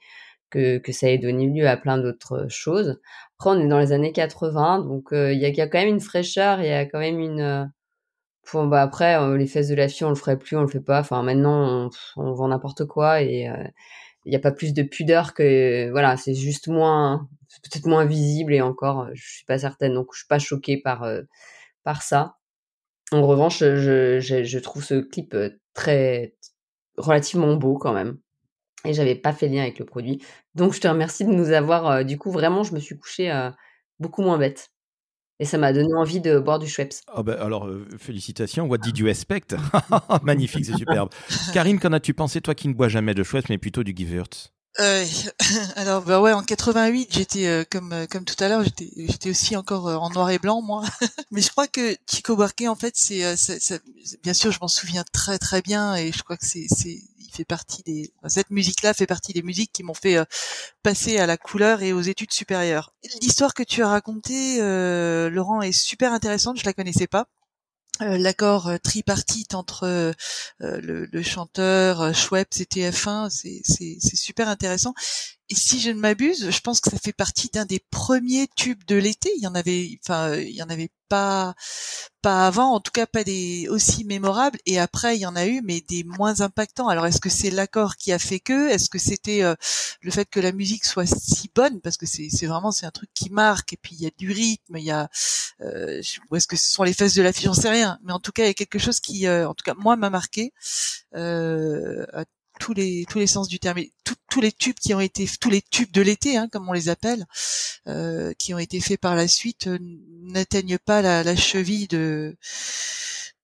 que 0.49 0.79
que 0.79 0.91
ça 0.91 1.09
ait 1.09 1.17
donné 1.19 1.47
lieu 1.47 1.67
à 1.67 1.77
plein 1.77 1.97
d'autres 1.97 2.47
choses. 2.49 2.99
Après, 3.37 3.51
on 3.51 3.59
est 3.61 3.67
dans 3.67 3.79
les 3.79 3.91
années 3.93 4.11
80, 4.13 4.79
donc 4.79 5.13
euh, 5.13 5.33
il 5.33 5.39
y, 5.39 5.45
a, 5.45 5.49
y 5.49 5.61
a 5.61 5.67
quand 5.67 5.79
même 5.79 5.89
une 5.89 5.99
fraîcheur, 6.01 6.61
il 6.61 6.67
y 6.67 6.71
a 6.71 6.85
quand 6.85 6.99
même 6.99 7.19
une 7.19 7.41
euh, 7.41 7.65
Bon, 8.53 8.65
bah 8.67 8.81
après, 8.81 9.15
euh, 9.19 9.37
les 9.37 9.45
fesses 9.47 9.67
de 9.67 9.75
la 9.75 9.87
fille, 9.87 10.05
on 10.05 10.09
le 10.09 10.15
ferait 10.15 10.37
plus, 10.37 10.57
on 10.57 10.61
le 10.61 10.67
fait 10.67 10.79
pas. 10.79 10.99
Enfin, 11.01 11.21
maintenant, 11.21 11.89
on, 12.17 12.23
on 12.23 12.33
vend 12.33 12.47
n'importe 12.47 12.85
quoi 12.85 13.21
et 13.21 13.47
euh, 13.47 13.63
il 14.25 14.31
n'y 14.31 14.35
a 14.35 14.39
pas 14.39 14.51
plus 14.51 14.73
de 14.73 14.83
pudeur 14.83 15.33
que 15.33 15.89
voilà, 15.91 16.17
c'est 16.17 16.33
juste 16.33 16.67
moins, 16.67 17.27
peut-être 17.63 17.85
moins 17.87 18.05
visible 18.05 18.53
et 18.53 18.61
encore, 18.61 19.01
euh, 19.01 19.11
je 19.13 19.35
suis 19.35 19.45
pas 19.45 19.59
certaine. 19.59 19.93
Donc, 19.93 20.07
je 20.13 20.19
suis 20.19 20.27
pas 20.27 20.39
choquée 20.39 20.77
par 20.81 21.03
euh, 21.03 21.21
par 21.89 22.03
ça. 22.03 22.35
En 23.11 23.25
revanche, 23.25 23.57
je, 23.61 24.19
je, 24.19 24.43
je 24.43 24.59
trouve 24.59 24.83
ce 24.83 25.01
clip 25.01 25.33
euh, 25.33 25.49
très 25.73 26.35
relativement 26.97 27.55
beau 27.55 27.79
quand 27.79 27.93
même. 27.93 28.19
Et 28.85 28.93
j'avais 28.93 29.15
pas 29.15 29.33
fait 29.33 29.47
lien 29.47 29.63
avec 29.63 29.79
le 29.79 29.85
produit. 29.85 30.23
Donc, 30.53 30.73
je 30.73 30.81
te 30.81 30.87
remercie 30.87 31.25
de 31.25 31.31
nous 31.31 31.49
avoir. 31.49 31.87
euh, 31.89 32.03
du 32.03 32.19
coup, 32.19 32.29
vraiment, 32.29 32.61
je 32.61 32.75
me 32.75 32.79
suis 32.79 32.95
couchée 32.95 33.31
euh, 33.31 33.49
beaucoup 33.97 34.21
moins 34.21 34.37
bête. 34.37 34.69
Et 35.39 35.45
ça 35.45 35.57
m'a 35.57 35.73
donné 35.73 35.91
envie 35.95 36.21
de 36.21 36.37
boire 36.37 36.59
du 36.59 36.67
Schweppes. 36.67 36.93
Ben, 37.23 37.37
alors, 37.39 37.65
euh, 37.65 37.87
félicitations. 37.97 38.67
What 38.67 38.77
did 38.77 38.95
you 38.99 39.07
expect? 39.15 39.55
Magnifique, 40.21 40.65
c'est 40.65 40.77
superbe. 40.77 41.09
Karine, 41.55 41.79
qu'en 41.79 41.91
as-tu 41.93 42.13
pensé, 42.13 42.39
toi 42.39 42.53
qui 42.53 42.67
ne 42.67 42.75
bois 42.75 42.89
jamais 42.89 43.15
de 43.15 43.23
Schweppes, 43.23 43.49
mais 43.49 43.57
plutôt 43.57 43.83
du 43.83 43.95
Gewürz 43.97 44.51
Euh, 44.79 45.03
alors 45.75 46.03
bah 46.03 46.21
ouais 46.21 46.31
en 46.31 46.43
88 46.43 47.07
j'étais 47.11 47.47
euh, 47.47 47.63
comme 47.69 47.91
euh, 47.91 48.05
comme 48.05 48.23
tout 48.23 48.35
à 48.41 48.47
l'heure 48.47 48.63
j'étais 48.63 48.89
j'étais 48.97 49.31
aussi 49.31 49.55
encore 49.57 49.87
euh, 49.87 49.95
en 49.95 50.11
noir 50.11 50.29
et 50.29 50.37
blanc 50.39 50.61
moi. 50.61 50.83
Mais 51.31 51.41
je 51.41 51.49
crois 51.49 51.67
que 51.67 51.97
Chico 52.09 52.35
Buarque 52.35 52.61
en 52.67 52.75
fait 52.75 52.93
c'est 52.95 53.25
euh, 53.25 53.35
ça- 53.35 53.79
bien 54.23 54.33
sûr 54.33 54.51
je 54.51 54.59
m'en 54.61 54.67
souviens 54.67 55.03
très 55.11 55.39
très 55.39 55.61
bien 55.63 55.95
et 55.95 56.11
je 56.11 56.21
crois 56.23 56.37
que 56.37 56.45
c'est 56.45 56.67
c'est 56.69 56.91
il 57.19 57.29
fait 57.33 57.45
partie 57.45 57.81
des 57.83 58.13
cette 58.27 58.51
musique 58.51 58.83
là 58.83 58.93
fait 58.93 59.07
partie 59.07 59.33
des 59.33 59.41
musiques 59.41 59.71
qui 59.73 59.83
m'ont 59.83 59.93
fait 59.95 60.17
euh, 60.17 60.23
passer 60.83 61.17
à 61.19 61.25
la 61.25 61.37
couleur 61.37 61.81
et 61.81 61.93
aux 61.93 62.01
études 62.01 62.33
supérieures. 62.33 62.93
L'histoire 63.21 63.53
que 63.55 63.63
tu 63.63 63.83
as 63.83 63.89
racontée 63.89 64.59
Laurent 65.31 65.61
est 65.61 65.71
super 65.71 66.13
intéressante 66.13 66.59
je 66.59 66.65
la 66.65 66.73
connaissais 66.73 67.07
pas 67.07 67.27
l'accord 67.99 68.67
euh, 68.67 68.77
tripartite 68.77 69.55
entre 69.55 69.83
euh, 69.83 70.11
euh, 70.61 70.79
le, 70.81 71.21
chanteur 71.21 72.01
euh, 72.01 72.13
Schweppes 72.13 72.55
et 72.59 72.63
TF1, 72.63 73.29
c'est 73.29 73.61
c'est 73.63 73.97
c'est 73.99 74.15
super 74.15 74.47
intéressant. 74.47 74.93
Si 75.51 75.79
je 75.79 75.89
ne 75.89 75.99
m'abuse, 75.99 76.51
je 76.51 76.61
pense 76.61 76.79
que 76.79 76.91
ça 76.91 76.99
fait 76.99 77.13
partie 77.13 77.49
d'un 77.49 77.65
des 77.65 77.79
premiers 77.91 78.47
tubes 78.55 78.83
de 78.85 78.95
l'été. 78.95 79.31
Il 79.37 79.43
y 79.43 79.47
en 79.47 79.55
avait, 79.55 79.99
enfin, 80.03 80.35
il 80.35 80.55
y 80.55 80.61
en 80.61 80.69
avait 80.69 80.91
pas 81.09 81.55
pas 82.21 82.45
avant, 82.47 82.73
en 82.73 82.79
tout 82.81 82.91
cas 82.91 83.07
pas 83.07 83.23
des 83.23 83.67
aussi 83.69 84.03
mémorables. 84.05 84.59
Et 84.65 84.79
après, 84.79 85.15
il 85.17 85.21
y 85.21 85.25
en 85.25 85.35
a 85.35 85.47
eu, 85.47 85.61
mais 85.63 85.81
des 85.81 86.03
moins 86.03 86.41
impactants. 86.41 86.89
Alors, 86.89 87.05
est-ce 87.07 87.21
que 87.21 87.29
c'est 87.29 87.49
l'accord 87.49 87.95
qui 87.95 88.11
a 88.11 88.19
fait 88.19 88.39
que? 88.39 88.69
Est-ce 88.69 88.89
que 88.89 88.99
c'était 88.99 89.41
euh, 89.43 89.55
le 90.01 90.11
fait 90.11 90.25
que 90.25 90.39
la 90.39 90.51
musique 90.51 90.85
soit 90.85 91.07
si 91.07 91.49
bonne? 91.55 91.81
Parce 91.81 91.97
que 91.97 92.05
c'est 92.05 92.45
vraiment 92.45 92.71
c'est 92.71 92.85
un 92.85 92.91
truc 92.91 93.09
qui 93.13 93.29
marque. 93.29 93.73
Et 93.73 93.77
puis 93.77 93.95
il 93.95 94.03
y 94.03 94.07
a 94.07 94.11
du 94.17 94.31
rythme, 94.31 94.77
il 94.77 94.83
y 94.83 94.91
a 94.91 95.09
euh, 95.61 96.01
ou 96.29 96.35
est-ce 96.35 96.47
que 96.47 96.55
ce 96.57 96.69
sont 96.69 96.83
les 96.83 96.93
fesses 96.93 97.15
de 97.15 97.21
la 97.21 97.33
fille? 97.33 97.45
J'en 97.45 97.53
sais 97.53 97.69
rien. 97.69 97.99
Mais 98.03 98.13
en 98.13 98.19
tout 98.19 98.31
cas, 98.31 98.43
il 98.43 98.47
y 98.47 98.51
a 98.51 98.53
quelque 98.53 98.79
chose 98.79 98.99
qui, 98.99 99.27
euh, 99.27 99.47
en 99.47 99.53
tout 99.53 99.63
cas, 99.63 99.73
moi, 99.77 99.95
m'a 99.95 100.09
marqué 100.09 100.53
euh, 101.15 102.05
tous 102.59 102.73
les 102.73 103.05
tous 103.09 103.17
les 103.19 103.27
sens 103.27 103.47
du 103.47 103.59
terme. 103.59 103.79
Et 103.79 103.91
tous- 104.03 104.15
tous 104.29 104.41
les 104.41 104.51
tubes 104.51 104.75
qui 104.79 104.93
ont 104.93 104.99
été 104.99 105.27
tous 105.41 105.49
les 105.49 105.61
tubes 105.61 105.91
de 105.91 106.01
l'été, 106.01 106.37
hein, 106.37 106.47
comme 106.51 106.69
on 106.69 106.73
les 106.73 106.89
appelle, 106.89 107.25
euh, 107.87 108.31
qui 108.37 108.53
ont 108.53 108.59
été 108.59 108.79
faits 108.79 108.99
par 109.01 109.15
la 109.15 109.27
suite, 109.27 109.65
euh, 109.67 109.79
n'atteignent 110.21 110.77
pas 110.77 111.01
la, 111.01 111.23
la 111.23 111.35
cheville 111.35 111.87
de 111.87 112.35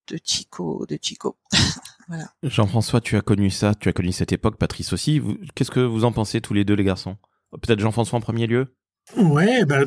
de 0.08 0.20
Chico 0.24 0.86
de 0.88 1.00
Chico. 1.02 1.38
voilà. 2.08 2.30
Jean-François, 2.44 3.02
tu 3.02 3.16
as 3.18 3.22
connu 3.22 3.50
ça, 3.50 3.74
tu 3.74 3.90
as 3.90 3.94
connu 3.94 4.12
cette 4.12 4.32
époque, 4.32 4.58
Patrice 4.58 4.94
aussi. 4.94 5.22
Qu'est-ce 5.56 5.72
que 5.72 5.80
vous 5.80 6.06
en 6.06 6.12
pensez 6.12 6.42
tous 6.42 6.54
les 6.54 6.64
deux, 6.64 6.76
les 6.76 6.84
garçons? 6.84 7.18
Peut-être 7.62 7.80
Jean-François 7.80 8.18
en 8.20 8.22
premier 8.22 8.46
lieu? 8.46 8.76
Ouais, 9.18 9.66
bah, 9.66 9.82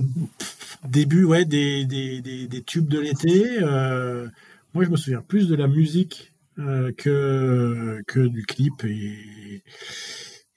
début 0.84 1.24
ouais, 1.24 1.44
des, 1.44 1.84
des, 1.84 2.20
des, 2.20 2.48
des 2.48 2.62
tubes 2.62 2.88
de 2.88 2.98
l'été. 2.98 3.58
euh, 3.62 4.28
moi, 4.74 4.84
je 4.84 4.90
me 4.90 4.96
souviens 4.96 5.22
plus 5.22 5.48
de 5.48 5.54
la 5.54 5.68
musique 5.68 6.32
que, 6.96 8.00
que 8.06 8.20
du 8.20 8.44
clip 8.44 8.84
et, 8.84 9.62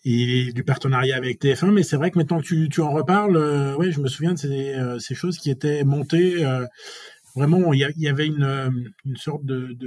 et 0.06 0.52
du 0.54 0.64
partenariat 0.64 1.16
avec 1.16 1.42
TF1. 1.42 1.72
Mais 1.72 1.84
c'est 1.84 1.96
vrai 1.98 2.12
que 2.12 2.18
maintenant 2.18 2.40
que 2.40 2.46
tu, 2.46 2.70
tu 2.70 2.82
en 2.82 2.92
reparles, 2.92 3.38
euh, 3.38 3.76
ouais, 3.76 3.92
je 3.92 4.00
me 4.02 4.08
souviens 4.08 4.34
de 4.34 4.40
ces, 4.40 4.74
euh, 4.76 5.00
ces 5.00 5.16
choses 5.16 5.38
qui 5.38 5.50
étaient 5.50 5.84
montées. 5.84 6.44
euh, 6.46 6.66
vraiment, 7.36 7.74
il 7.74 7.80
y, 7.98 8.08
avait 8.08 8.28
une, 8.28 8.44
euh, 8.44 8.70
une 9.06 9.16
sorte 9.16 9.46
de, 9.46 9.78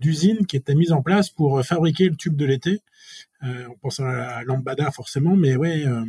d'usine 0.00 0.46
qui 0.46 0.56
était 0.56 0.74
mise 0.74 0.92
en 0.92 1.02
place 1.02 1.30
pour 1.30 1.58
euh, 1.58 1.62
fabriquer 1.62 2.08
le 2.08 2.16
tube 2.16 2.36
de 2.36 2.44
l'été. 2.44 2.80
Euh, 3.44 3.66
on 3.70 3.76
pense 3.78 4.00
à 4.00 4.04
la 4.04 4.44
lambada 4.44 4.90
forcément, 4.90 5.36
mais 5.36 5.56
ouais. 5.56 5.86
euh, 5.86 6.04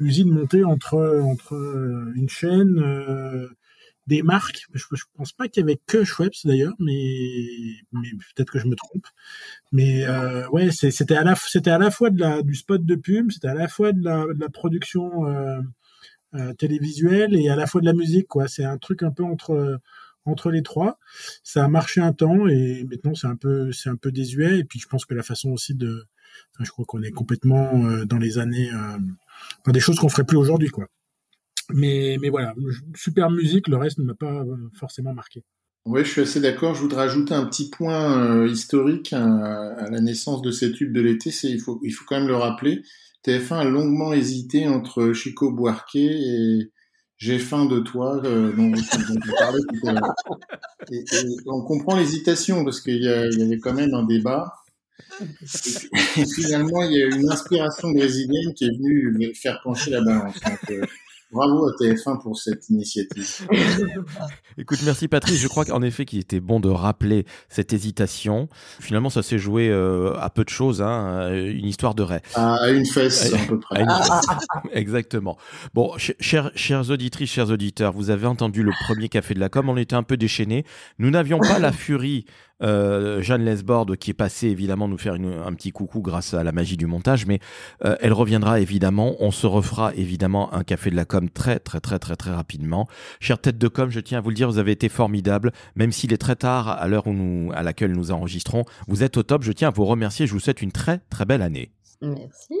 usine 0.00 0.30
montée 0.30 0.64
entre 0.64 1.20
entre 1.24 1.54
euh, 1.54 2.12
une 2.16 2.28
chaîne, 2.28 2.78
euh, 2.78 3.48
des 4.06 4.22
marques. 4.22 4.66
Je, 4.74 4.84
je 4.92 5.04
pense 5.16 5.32
pas 5.32 5.48
qu'il 5.48 5.62
y 5.62 5.64
avait 5.64 5.80
que 5.86 6.04
Schweppes 6.04 6.34
d'ailleurs, 6.44 6.74
mais 6.78 7.76
mais 7.92 8.08
peut-être 8.34 8.50
que 8.50 8.58
je 8.58 8.66
me 8.66 8.74
trompe. 8.76 9.06
Mais 9.72 10.06
euh, 10.06 10.48
ouais, 10.50 10.70
c'était 10.70 11.16
à 11.16 11.24
la 11.24 11.34
c'était 11.36 11.70
à 11.70 11.78
la 11.78 11.90
fois 11.90 12.10
de 12.10 12.20
la 12.20 12.42
du 12.42 12.54
spot 12.54 12.84
de 12.84 12.94
pub, 12.94 13.30
c'était 13.32 13.48
à 13.48 13.54
la 13.54 13.68
fois 13.68 13.92
de 13.92 14.02
la, 14.04 14.24
de 14.26 14.40
la 14.40 14.48
production 14.48 15.26
euh, 15.26 15.60
euh, 16.34 16.52
télévisuelle 16.54 17.34
et 17.34 17.48
à 17.48 17.56
la 17.56 17.66
fois 17.66 17.80
de 17.80 17.86
la 17.86 17.94
musique 17.94 18.28
quoi. 18.28 18.48
C'est 18.48 18.64
un 18.64 18.78
truc 18.78 19.02
un 19.02 19.10
peu 19.10 19.24
entre 19.24 19.80
entre 20.26 20.50
les 20.50 20.62
trois. 20.62 20.98
Ça 21.42 21.64
a 21.64 21.68
marché 21.68 22.00
un 22.00 22.12
temps 22.12 22.48
et 22.48 22.84
maintenant 22.90 23.14
c'est 23.14 23.26
un 23.26 23.36
peu 23.36 23.72
c'est 23.72 23.90
un 23.90 23.96
peu 23.96 24.12
désuet. 24.12 24.58
Et 24.60 24.64
puis 24.64 24.80
je 24.80 24.88
pense 24.88 25.04
que 25.06 25.14
la 25.14 25.22
façon 25.22 25.50
aussi 25.50 25.74
de 25.74 26.06
Enfin, 26.54 26.64
je 26.64 26.70
crois 26.70 26.84
qu'on 26.84 27.02
est 27.02 27.10
complètement 27.10 27.84
euh, 27.84 28.04
dans 28.04 28.18
les 28.18 28.38
années, 28.38 28.70
euh, 28.72 28.98
enfin, 29.60 29.72
des 29.72 29.80
choses 29.80 29.98
qu'on 29.98 30.08
ferait 30.08 30.24
plus 30.24 30.36
aujourd'hui, 30.36 30.68
quoi. 30.68 30.86
Mais, 31.70 32.18
mais 32.20 32.28
voilà, 32.28 32.54
super 32.94 33.30
musique, 33.30 33.68
le 33.68 33.76
reste 33.76 33.98
ne 33.98 34.04
m'a 34.04 34.14
pas 34.14 34.42
euh, 34.42 34.56
forcément 34.78 35.14
marqué. 35.14 35.42
Oui, 35.86 36.02
je 36.04 36.10
suis 36.10 36.20
assez 36.22 36.40
d'accord. 36.40 36.74
Je 36.74 36.80
voudrais 36.80 37.02
ajouter 37.02 37.34
un 37.34 37.44
petit 37.44 37.68
point 37.68 38.18
euh, 38.18 38.48
historique 38.48 39.12
à, 39.12 39.88
la 39.90 40.00
naissance 40.00 40.40
de 40.40 40.50
ces 40.50 40.72
tubes 40.72 40.94
de 40.94 41.00
l'été. 41.00 41.30
Il 41.44 41.60
faut 41.60 41.78
il 41.82 41.90
faut 41.90 42.04
quand 42.06 42.18
même 42.18 42.28
le 42.28 42.36
rappeler. 42.36 42.82
TF1 43.26 43.54
a 43.54 43.64
longuement 43.64 44.12
hésité 44.12 44.66
entre 44.66 45.12
Chico 45.12 45.52
Buarque 45.52 45.96
et 45.96 46.70
J'ai 47.18 47.38
faim 47.38 47.66
de 47.66 47.80
toi, 47.80 48.20
euh, 48.24 48.52
dont, 48.52 48.70
dont 48.70 48.80
on 48.80 49.38
parlait 49.38 49.60
tout 49.68 49.88
à 49.88 49.92
l'heure. 49.92 50.14
On 51.46 51.62
comprend 51.62 51.96
l'hésitation 51.96 52.64
parce 52.64 52.80
qu'il 52.80 53.02
y, 53.02 53.08
avait 53.08 53.58
quand 53.58 53.74
même 53.74 53.92
un 53.94 54.04
débat. 54.04 54.52
Finalement, 55.46 56.82
il 56.82 56.92
y 56.92 57.02
a 57.02 57.06
une 57.06 57.30
inspiration 57.30 57.90
brésilienne 57.90 58.54
qui 58.54 58.64
est 58.64 58.76
venue 58.76 59.34
faire 59.34 59.60
pencher 59.62 59.90
la 59.90 60.02
balance. 60.02 60.40
Bravo 61.34 61.66
à 61.66 61.72
TF1 61.72 62.22
pour 62.22 62.38
cette 62.38 62.68
initiative. 62.70 63.46
Écoute, 64.58 64.78
merci 64.84 65.08
Patrice. 65.08 65.40
Je 65.40 65.48
crois 65.48 65.64
qu'en 65.64 65.82
effet 65.82 66.04
qu'il 66.04 66.20
était 66.20 66.40
bon 66.40 66.60
de 66.60 66.68
rappeler 66.68 67.26
cette 67.48 67.72
hésitation. 67.72 68.48
Finalement, 68.80 69.10
ça 69.10 69.22
s'est 69.22 69.38
joué 69.38 69.68
euh, 69.68 70.14
à 70.20 70.30
peu 70.30 70.44
de 70.44 70.48
choses, 70.48 70.80
hein, 70.80 71.28
euh, 71.30 71.50
une 71.52 71.66
histoire 71.66 71.94
de 71.94 72.02
raie. 72.04 72.22
À, 72.36 72.70
une 72.70 72.86
fesse, 72.86 73.34
à 73.34 73.38
peu 73.48 73.58
près. 73.58 73.78
À 73.78 73.82
une 73.82 73.90
fesse. 73.90 74.26
Exactement. 74.72 75.36
Bon, 75.74 75.92
ch- 75.98 76.16
chers, 76.20 76.52
chères 76.54 76.88
auditrices, 76.90 77.30
chers 77.30 77.50
auditeurs, 77.50 77.92
vous 77.92 78.10
avez 78.10 78.26
entendu 78.26 78.62
le 78.62 78.70
premier 78.84 79.08
café 79.08 79.34
de 79.34 79.40
la 79.40 79.48
com. 79.48 79.68
On 79.68 79.76
était 79.76 79.96
un 79.96 80.04
peu 80.04 80.16
déchaînés. 80.16 80.64
Nous 80.98 81.10
n'avions 81.10 81.40
pas 81.40 81.58
la 81.58 81.72
furie. 81.72 82.24
Euh, 82.62 83.20
Jeanne 83.20 83.44
Lesbord 83.44 83.86
qui 83.98 84.10
est 84.10 84.14
passée 84.14 84.46
évidemment 84.48 84.86
nous 84.86 84.96
faire 84.96 85.16
une- 85.16 85.42
un 85.44 85.52
petit 85.54 85.72
coucou 85.72 86.00
grâce 86.00 86.34
à 86.34 86.44
la 86.44 86.52
magie 86.52 86.76
du 86.76 86.86
montage, 86.86 87.26
mais 87.26 87.40
euh, 87.84 87.96
elle 88.00 88.12
reviendra 88.12 88.60
évidemment. 88.60 89.16
On 89.18 89.30
se 89.32 89.46
refera 89.46 89.92
évidemment 89.94 90.54
un 90.54 90.62
café 90.62 90.90
de 90.90 90.96
la 90.96 91.04
com 91.04 91.28
très 91.28 91.58
très 91.58 91.80
très 91.80 91.98
très 91.98 92.14
très 92.16 92.30
rapidement. 92.30 92.86
Chère 93.20 93.40
tête 93.40 93.58
de 93.58 93.68
com, 93.68 93.90
je 93.90 94.00
tiens 94.00 94.18
à 94.18 94.20
vous 94.20 94.28
le 94.30 94.36
dire, 94.36 94.48
vous 94.48 94.58
avez 94.58 94.72
été 94.72 94.88
formidable, 94.88 95.50
même 95.74 95.90
s'il 95.92 96.12
est 96.12 96.16
très 96.18 96.36
tard 96.36 96.68
à 96.68 96.86
l'heure 96.86 97.06
où 97.08 97.12
nous, 97.12 97.50
à 97.54 97.62
laquelle 97.62 97.92
nous 97.92 98.12
enregistrons. 98.12 98.64
Vous 98.86 99.02
êtes 99.02 99.16
au 99.16 99.22
top. 99.24 99.42
Je 99.42 99.52
tiens 99.52 99.68
à 99.68 99.72
vous 99.72 99.84
remercier. 99.84 100.26
Je 100.26 100.32
vous 100.32 100.40
souhaite 100.40 100.62
une 100.62 100.72
très 100.72 101.00
très 101.10 101.24
belle 101.24 101.42
année. 101.42 101.72
Merci. 102.02 102.54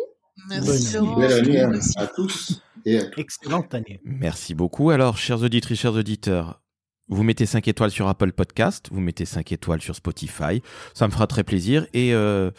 Merci 0.50 0.96
Bonne 0.98 1.04
Laurent. 1.06 1.20
Belle 1.20 1.32
année 1.32 1.60
à, 1.60 1.68
Merci. 1.68 1.92
à 1.98 2.06
tous 2.08 2.62
et 2.84 2.98
à. 2.98 3.02
Excellente 3.16 3.72
année. 3.74 4.00
Merci 4.04 4.54
beaucoup. 4.54 4.90
Alors, 4.90 5.16
chères 5.16 5.40
auditrices, 5.42 5.78
chers 5.80 5.94
auditeurs, 5.94 6.60
Vous 7.08 7.22
mettez 7.22 7.44
5 7.44 7.68
étoiles 7.68 7.90
sur 7.90 8.08
Apple 8.08 8.32
Podcast, 8.32 8.88
vous 8.90 9.00
mettez 9.00 9.26
5 9.26 9.52
étoiles 9.52 9.82
sur 9.82 9.94
Spotify, 9.94 10.62
ça 10.94 11.06
me 11.06 11.12
fera 11.12 11.26
très 11.26 11.44
plaisir. 11.44 11.86
Et 11.92 12.14
euh, 12.14 12.50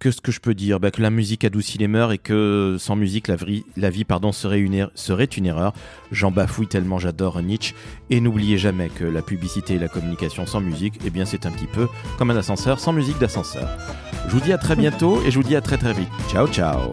que 0.00 0.10
ce 0.10 0.20
que 0.20 0.32
je 0.32 0.40
peux 0.40 0.54
dire? 0.54 0.80
Bah, 0.80 0.90
Que 0.90 1.00
la 1.00 1.10
musique 1.10 1.44
adoucit 1.44 1.78
les 1.78 1.86
mœurs 1.86 2.10
et 2.12 2.18
que 2.18 2.76
sans 2.80 2.96
musique, 2.96 3.28
la, 3.28 3.36
vie, 3.36 3.64
la 3.76 3.90
vie 3.90 4.04
pardon, 4.04 4.32
serait, 4.32 4.58
une 4.58 4.74
er- 4.74 4.90
serait 4.96 5.24
une 5.26 5.46
erreur. 5.46 5.72
J'en 6.10 6.32
bafouille 6.32 6.66
tellement 6.66 6.98
j'adore 6.98 7.40
Nietzsche. 7.42 7.74
Et 8.10 8.20
n'oubliez 8.20 8.58
jamais 8.58 8.88
que 8.88 9.04
la 9.04 9.22
publicité 9.22 9.74
et 9.74 9.78
la 9.78 9.88
communication 9.88 10.46
sans 10.46 10.60
musique, 10.60 10.94
eh 11.04 11.10
bien 11.10 11.24
c'est 11.24 11.46
un 11.46 11.52
petit 11.52 11.68
peu 11.68 11.86
comme 12.18 12.30
un 12.32 12.36
ascenseur 12.36 12.80
sans 12.80 12.92
musique 12.92 13.18
d'ascenseur. 13.20 13.68
Je 14.26 14.32
vous 14.32 14.40
dis 14.40 14.52
à 14.52 14.58
très 14.58 14.74
bientôt 14.74 15.22
et 15.24 15.30
je 15.30 15.36
vous 15.38 15.44
dis 15.44 15.54
à 15.54 15.60
très 15.60 15.78
très 15.78 15.92
vite. 15.92 16.08
Ciao 16.28 16.48
ciao 16.48 16.92